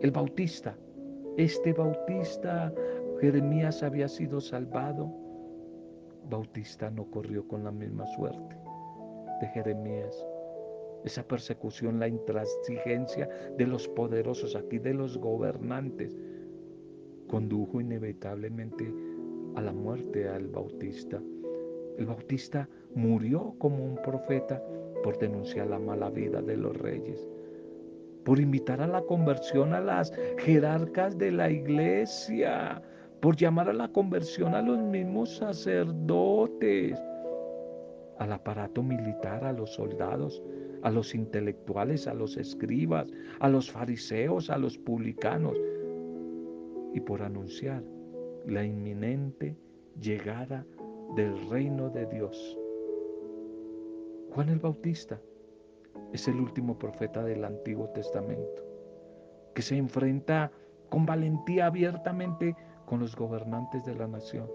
El 0.01 0.11
bautista, 0.11 0.77
este 1.37 1.73
bautista, 1.73 2.73
Jeremías 3.19 3.81
había 3.81 4.07
sido 4.07 4.41
salvado. 4.41 5.09
Bautista 6.29 6.91
no 6.91 7.09
corrió 7.09 7.47
con 7.47 7.63
la 7.63 7.71
misma 7.71 8.05
suerte 8.07 8.57
de 9.39 9.47
Jeremías. 9.47 10.25
Esa 11.05 11.23
persecución, 11.23 11.99
la 11.99 12.09
intransigencia 12.09 13.29
de 13.57 13.65
los 13.65 13.87
poderosos, 13.87 14.57
aquí 14.57 14.77
de 14.77 14.93
los 14.93 15.17
gobernantes, 15.17 16.17
condujo 17.27 17.79
inevitablemente 17.79 18.93
a 19.57 19.61
la 19.61 19.73
muerte 19.73 20.29
al 20.29 20.47
Bautista. 20.49 21.19
El 21.97 22.05
Bautista 22.05 22.69
murió 22.93 23.55
como 23.57 23.83
un 23.83 23.95
profeta 24.03 24.61
por 25.03 25.17
denunciar 25.17 25.65
la 25.65 25.79
mala 25.79 26.11
vida 26.11 26.43
de 26.43 26.55
los 26.55 26.77
reyes, 26.77 27.27
por 28.23 28.39
invitar 28.39 28.81
a 28.81 28.87
la 28.87 29.01
conversión 29.01 29.73
a 29.73 29.79
las 29.79 30.13
jerarcas 30.37 31.17
de 31.17 31.31
la 31.31 31.49
iglesia, 31.49 32.83
por 33.19 33.35
llamar 33.35 33.69
a 33.69 33.73
la 33.73 33.87
conversión 33.87 34.53
a 34.53 34.61
los 34.61 34.77
mismos 34.77 35.37
sacerdotes, 35.37 36.99
al 38.19 38.33
aparato 38.33 38.83
militar, 38.83 39.43
a 39.43 39.53
los 39.53 39.73
soldados, 39.73 40.39
a 40.83 40.91
los 40.91 41.15
intelectuales, 41.15 42.05
a 42.05 42.13
los 42.13 42.37
escribas, 42.37 43.07
a 43.39 43.49
los 43.49 43.71
fariseos, 43.71 44.51
a 44.51 44.57
los 44.59 44.77
publicanos, 44.77 45.57
y 46.93 46.99
por 46.99 47.23
anunciar 47.23 47.81
la 48.47 48.63
inminente 48.63 49.57
llegada 49.99 50.65
del 51.15 51.49
reino 51.49 51.89
de 51.89 52.05
Dios. 52.05 52.57
Juan 54.33 54.47
el 54.49 54.59
Bautista 54.59 55.19
es 56.13 56.29
el 56.29 56.39
último 56.39 56.79
profeta 56.79 57.23
del 57.23 57.43
Antiguo 57.43 57.89
Testamento, 57.89 58.63
que 59.53 59.61
se 59.61 59.75
enfrenta 59.75 60.49
con 60.89 61.05
valentía 61.05 61.65
abiertamente 61.65 62.55
con 62.85 63.01
los 63.01 63.17
gobernantes 63.17 63.83
de 63.83 63.95
la 63.95 64.07
nación 64.07 64.49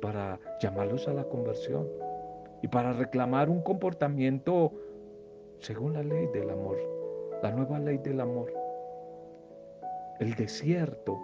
para 0.00 0.40
llamarlos 0.60 1.06
a 1.06 1.12
la 1.12 1.24
conversión 1.24 1.86
y 2.62 2.68
para 2.68 2.94
reclamar 2.94 3.50
un 3.50 3.60
comportamiento 3.60 4.72
según 5.58 5.92
la 5.92 6.02
ley 6.02 6.28
del 6.32 6.48
amor, 6.48 6.78
la 7.42 7.50
nueva 7.50 7.78
ley 7.78 7.98
del 7.98 8.20
amor. 8.20 8.50
El 10.18 10.34
desierto 10.34 11.18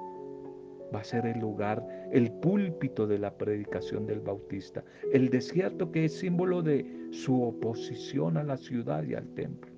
va 0.94 1.00
a 1.00 1.04
ser 1.04 1.26
el 1.26 1.38
lugar, 1.38 1.84
el 2.12 2.30
púlpito 2.30 3.06
de 3.06 3.18
la 3.18 3.36
predicación 3.36 4.06
del 4.06 4.20
Bautista. 4.20 4.84
El 5.12 5.28
desierto 5.28 5.90
que 5.90 6.06
es 6.06 6.18
símbolo 6.18 6.62
de 6.62 6.86
su 7.10 7.42
oposición 7.42 8.36
a 8.36 8.44
la 8.44 8.56
ciudad 8.56 9.02
y 9.04 9.14
al 9.14 9.28
templo. 9.34 9.70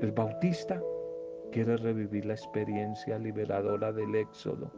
El 0.00 0.12
Bautista 0.12 0.82
quiere 1.52 1.76
revivir 1.76 2.26
la 2.26 2.34
experiencia 2.34 3.18
liberadora 3.18 3.92
del 3.92 4.14
Éxodo 4.14 4.70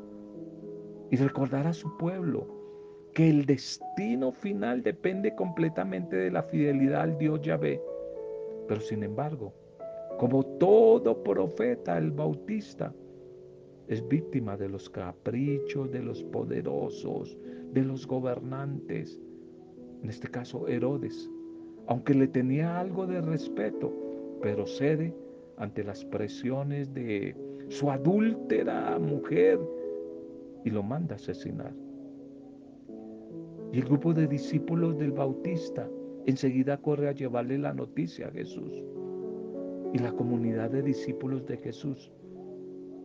y 1.10 1.16
recordar 1.16 1.66
a 1.66 1.72
su 1.72 1.96
pueblo 1.96 2.46
que 3.14 3.28
el 3.28 3.46
destino 3.46 4.30
final 4.30 4.82
depende 4.82 5.34
completamente 5.34 6.16
de 6.16 6.30
la 6.30 6.42
fidelidad 6.42 7.02
al 7.02 7.18
Dios 7.18 7.40
Yahvé. 7.40 7.82
Pero 8.68 8.80
sin 8.80 9.02
embargo, 9.02 9.52
como 10.18 10.44
todo 10.58 11.22
profeta, 11.22 11.98
el 11.98 12.12
bautista 12.12 12.92
es 13.88 14.06
víctima 14.06 14.56
de 14.56 14.68
los 14.68 14.88
caprichos 14.90 15.90
de 15.90 16.02
los 16.02 16.22
poderosos, 16.24 17.36
de 17.72 17.82
los 17.82 18.06
gobernantes, 18.06 19.18
en 20.02 20.10
este 20.10 20.28
caso 20.28 20.68
Herodes, 20.68 21.30
aunque 21.86 22.14
le 22.14 22.28
tenía 22.28 22.78
algo 22.78 23.06
de 23.06 23.20
respeto, 23.20 23.92
pero 24.42 24.66
cede 24.66 25.14
ante 25.56 25.82
las 25.82 26.04
presiones 26.04 26.92
de 26.92 27.34
su 27.68 27.90
adúltera 27.90 28.98
mujer 28.98 29.58
y 30.64 30.70
lo 30.70 30.82
manda 30.82 31.14
a 31.14 31.16
asesinar. 31.16 31.72
Y 33.72 33.78
el 33.78 33.84
grupo 33.84 34.14
de 34.14 34.26
discípulos 34.26 34.98
del 34.98 35.12
Bautista 35.12 35.88
enseguida 36.26 36.76
corre 36.76 37.08
a 37.08 37.12
llevarle 37.12 37.58
la 37.58 37.72
noticia 37.72 38.28
a 38.28 38.30
Jesús. 38.30 38.84
Y 39.92 39.98
la 39.98 40.12
comunidad 40.12 40.70
de 40.70 40.82
discípulos 40.82 41.46
de 41.46 41.56
Jesús 41.56 42.12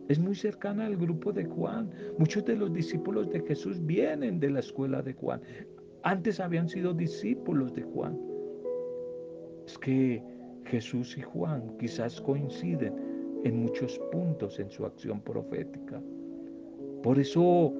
es 0.08 0.18
muy 0.18 0.34
cercana 0.34 0.86
al 0.86 0.96
grupo 0.96 1.32
de 1.32 1.44
Juan. 1.44 1.90
Muchos 2.18 2.44
de 2.44 2.56
los 2.56 2.72
discípulos 2.72 3.30
de 3.30 3.40
Jesús 3.40 3.84
vienen 3.84 4.38
de 4.38 4.50
la 4.50 4.60
escuela 4.60 5.02
de 5.02 5.14
Juan. 5.14 5.40
Antes 6.02 6.40
habían 6.40 6.68
sido 6.68 6.92
discípulos 6.92 7.72
de 7.74 7.82
Juan. 7.82 8.18
Es 9.66 9.78
que 9.78 10.22
Jesús 10.66 11.16
y 11.16 11.22
Juan 11.22 11.76
quizás 11.78 12.20
coinciden 12.20 12.94
en 13.44 13.62
muchos 13.62 13.98
puntos 14.12 14.58
en 14.58 14.70
su 14.70 14.84
acción 14.84 15.20
profética. 15.20 16.02
Por 17.02 17.18
eso 17.18 17.72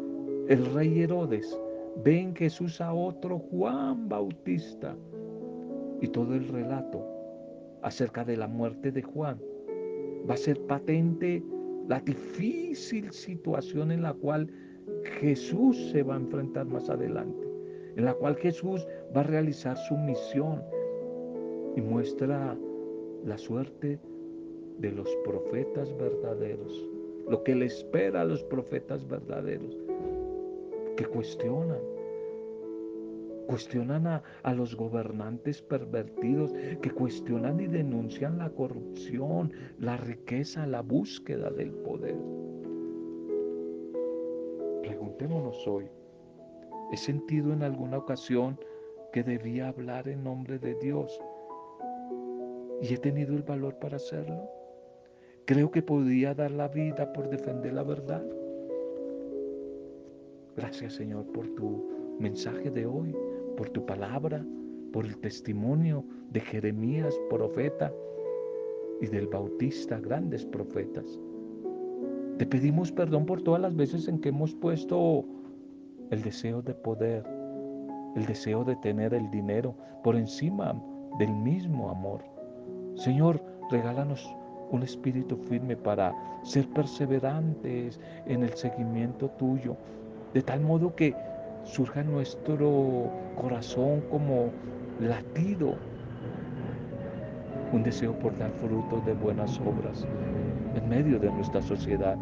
el 0.48 0.64
rey 0.74 1.00
Herodes 1.00 1.58
ven 2.02 2.34
Jesús 2.34 2.80
a 2.80 2.92
otro 2.92 3.38
Juan 3.38 4.08
Bautista. 4.08 4.96
Y 6.00 6.08
todo 6.08 6.34
el 6.34 6.48
relato 6.48 7.06
acerca 7.82 8.24
de 8.24 8.37
la 8.37 8.48
muerte 8.48 8.90
de 8.90 9.02
Juan 9.02 9.38
va 10.28 10.34
a 10.34 10.38
ser 10.38 10.60
patente 10.66 11.42
la 11.88 12.00
difícil 12.00 13.10
situación 13.12 13.92
en 13.92 14.02
la 14.02 14.14
cual 14.14 14.50
Jesús 15.20 15.90
se 15.90 16.02
va 16.02 16.14
a 16.14 16.18
enfrentar 16.18 16.66
más 16.66 16.88
adelante, 16.88 17.46
en 17.96 18.04
la 18.04 18.14
cual 18.14 18.36
Jesús 18.36 18.86
va 19.14 19.20
a 19.20 19.24
realizar 19.24 19.76
su 19.76 19.96
misión 19.96 20.62
y 21.76 21.80
muestra 21.80 22.56
la 23.24 23.38
suerte 23.38 23.98
de 24.78 24.92
los 24.92 25.08
profetas 25.24 25.96
verdaderos, 25.96 26.90
lo 27.28 27.42
que 27.42 27.54
le 27.54 27.66
espera 27.66 28.22
a 28.22 28.24
los 28.24 28.42
profetas 28.44 29.06
verdaderos, 29.06 29.76
que 30.96 31.04
cuestionan, 31.06 31.78
cuestionan 33.46 34.07
a, 34.07 34.22
a, 34.42 34.54
los 34.54 34.74
gobernantes 34.74 35.62
pervertidos, 35.62 36.52
que 36.80 36.90
cuestionan 36.90 37.61
y 37.61 37.66
denuncian 37.66 38.38
la 38.38 38.50
corrupción, 38.50 39.52
la 39.78 39.96
riqueza, 39.96 40.66
la 40.66 40.83
búsqueda 40.83 41.50
del 41.50 41.72
poder. 41.72 42.16
Preguntémonos 44.83 45.66
hoy, 45.66 45.87
¿he 46.92 46.96
sentido 46.96 47.52
en 47.52 47.62
alguna 47.62 47.98
ocasión 47.98 48.59
que 49.12 49.22
debía 49.22 49.68
hablar 49.68 50.09
en 50.09 50.24
nombre 50.24 50.59
de 50.59 50.74
Dios 50.74 51.20
y 52.83 52.92
he 52.92 52.98
tenido 52.98 53.35
el 53.35 53.42
valor 53.42 53.78
para 53.78 53.96
hacerlo? 53.96 54.48
Creo 55.46 55.70
que 55.70 55.83
podía 55.83 56.35
dar 56.35 56.50
la 56.50 56.68
vida 56.68 57.12
por 57.12 57.28
defender 57.28 57.74
la 57.74 57.83
verdad. 57.83 58.24
Gracias 60.57 60.94
Señor 60.94 61.26
por 61.33 61.46
tu 61.54 62.16
mensaje 62.18 62.70
de 62.70 62.87
hoy, 62.87 63.14
por 63.56 63.70
tu 63.70 63.84
palabra, 63.84 64.44
por 64.92 65.06
el 65.06 65.16
testimonio 65.18 66.04
de 66.30 66.40
Jeremías, 66.40 67.18
profeta, 67.30 67.92
y 69.00 69.06
del 69.06 69.26
Bautista, 69.26 69.98
grandes 69.98 70.44
profetas. 70.46 71.04
Te 72.38 72.46
pedimos 72.46 72.90
perdón 72.90 73.26
por 73.26 73.42
todas 73.42 73.60
las 73.60 73.74
veces 73.74 74.08
en 74.08 74.20
que 74.20 74.30
hemos 74.30 74.54
puesto 74.54 75.24
el 76.10 76.22
deseo 76.22 76.62
de 76.62 76.74
poder, 76.74 77.24
el 78.16 78.26
deseo 78.26 78.64
de 78.64 78.76
tener 78.76 79.14
el 79.14 79.30
dinero 79.30 79.74
por 80.02 80.16
encima 80.16 80.80
del 81.18 81.32
mismo 81.32 81.90
amor. 81.90 82.22
Señor, 82.94 83.40
regálanos 83.70 84.28
un 84.70 84.82
espíritu 84.82 85.36
firme 85.36 85.76
para 85.76 86.14
ser 86.42 86.68
perseverantes 86.68 88.00
en 88.26 88.42
el 88.42 88.52
seguimiento 88.54 89.28
tuyo, 89.30 89.76
de 90.32 90.42
tal 90.42 90.60
modo 90.60 90.94
que 90.94 91.14
surja 91.64 92.03
nuestro 92.03 93.11
corazón 93.37 94.03
como 94.11 94.50
latido 95.00 95.74
un 97.72 97.83
deseo 97.83 98.16
por 98.18 98.37
dar 98.38 98.53
frutos 98.53 99.05
de 99.05 99.14
buenas 99.14 99.61
obras 99.61 100.07
en 100.77 100.88
medio 100.88 101.18
de 101.18 101.31
nuestra 101.31 101.61
sociedad, 101.61 102.16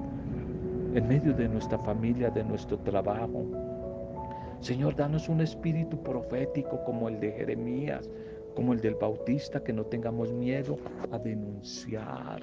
en 0.95 1.09
medio 1.09 1.35
de 1.35 1.49
nuestra 1.49 1.79
familia, 1.79 2.31
de 2.31 2.45
nuestro 2.45 2.79
trabajo. 2.79 3.45
Señor, 4.61 4.95
danos 4.97 5.29
un 5.29 5.41
espíritu 5.41 6.03
profético 6.03 6.83
como 6.85 7.09
el 7.09 7.21
de 7.21 7.33
Jeremías, 7.33 8.09
como 8.55 8.73
el 8.73 8.81
del 8.81 8.95
Bautista, 8.95 9.63
que 9.63 9.73
no 9.73 9.85
tengamos 9.85 10.33
miedo 10.33 10.79
a 11.11 11.19
denunciar. 11.19 12.43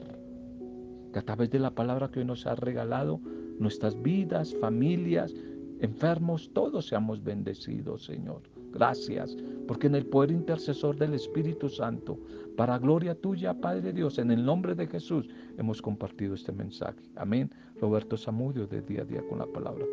Que 1.14 1.20
a 1.20 1.22
través 1.24 1.50
de 1.50 1.60
la 1.60 1.72
palabra 1.72 2.10
que 2.10 2.20
hoy 2.20 2.26
nos 2.26 2.46
ha 2.46 2.56
regalado, 2.56 3.22
nuestras 3.60 4.00
vidas, 4.02 4.56
familias, 4.56 5.34
enfermos, 5.80 6.52
todos 6.54 6.88
seamos 6.88 7.24
bendecidos, 7.24 8.06
Señor. 8.06 8.42
Gracias, 8.72 9.36
porque 9.68 9.88
en 9.88 9.96
el 9.96 10.06
poder 10.06 10.32
intercesor 10.32 10.96
del 10.96 11.14
Espíritu 11.14 11.70
Santo, 11.70 12.20
para 12.56 12.78
gloria 12.78 13.16
tuya, 13.16 13.60
Padre 13.60 13.94
Dios, 13.94 14.20
en 14.20 14.32
el 14.32 14.46
nombre 14.46 14.76
de 14.76 14.88
Jesús, 14.88 15.28
hemos 15.58 15.82
compartido 15.82 16.36
este 16.36 16.52
mensaje. 16.52 17.02
Amén. 17.16 17.52
Roberto 17.80 18.18
Zamudio 18.18 18.68
de 18.68 18.82
día 18.82 19.02
a 19.02 19.06
día 19.06 19.24
con 19.28 19.40
la 19.40 19.48
palabra. 19.48 19.86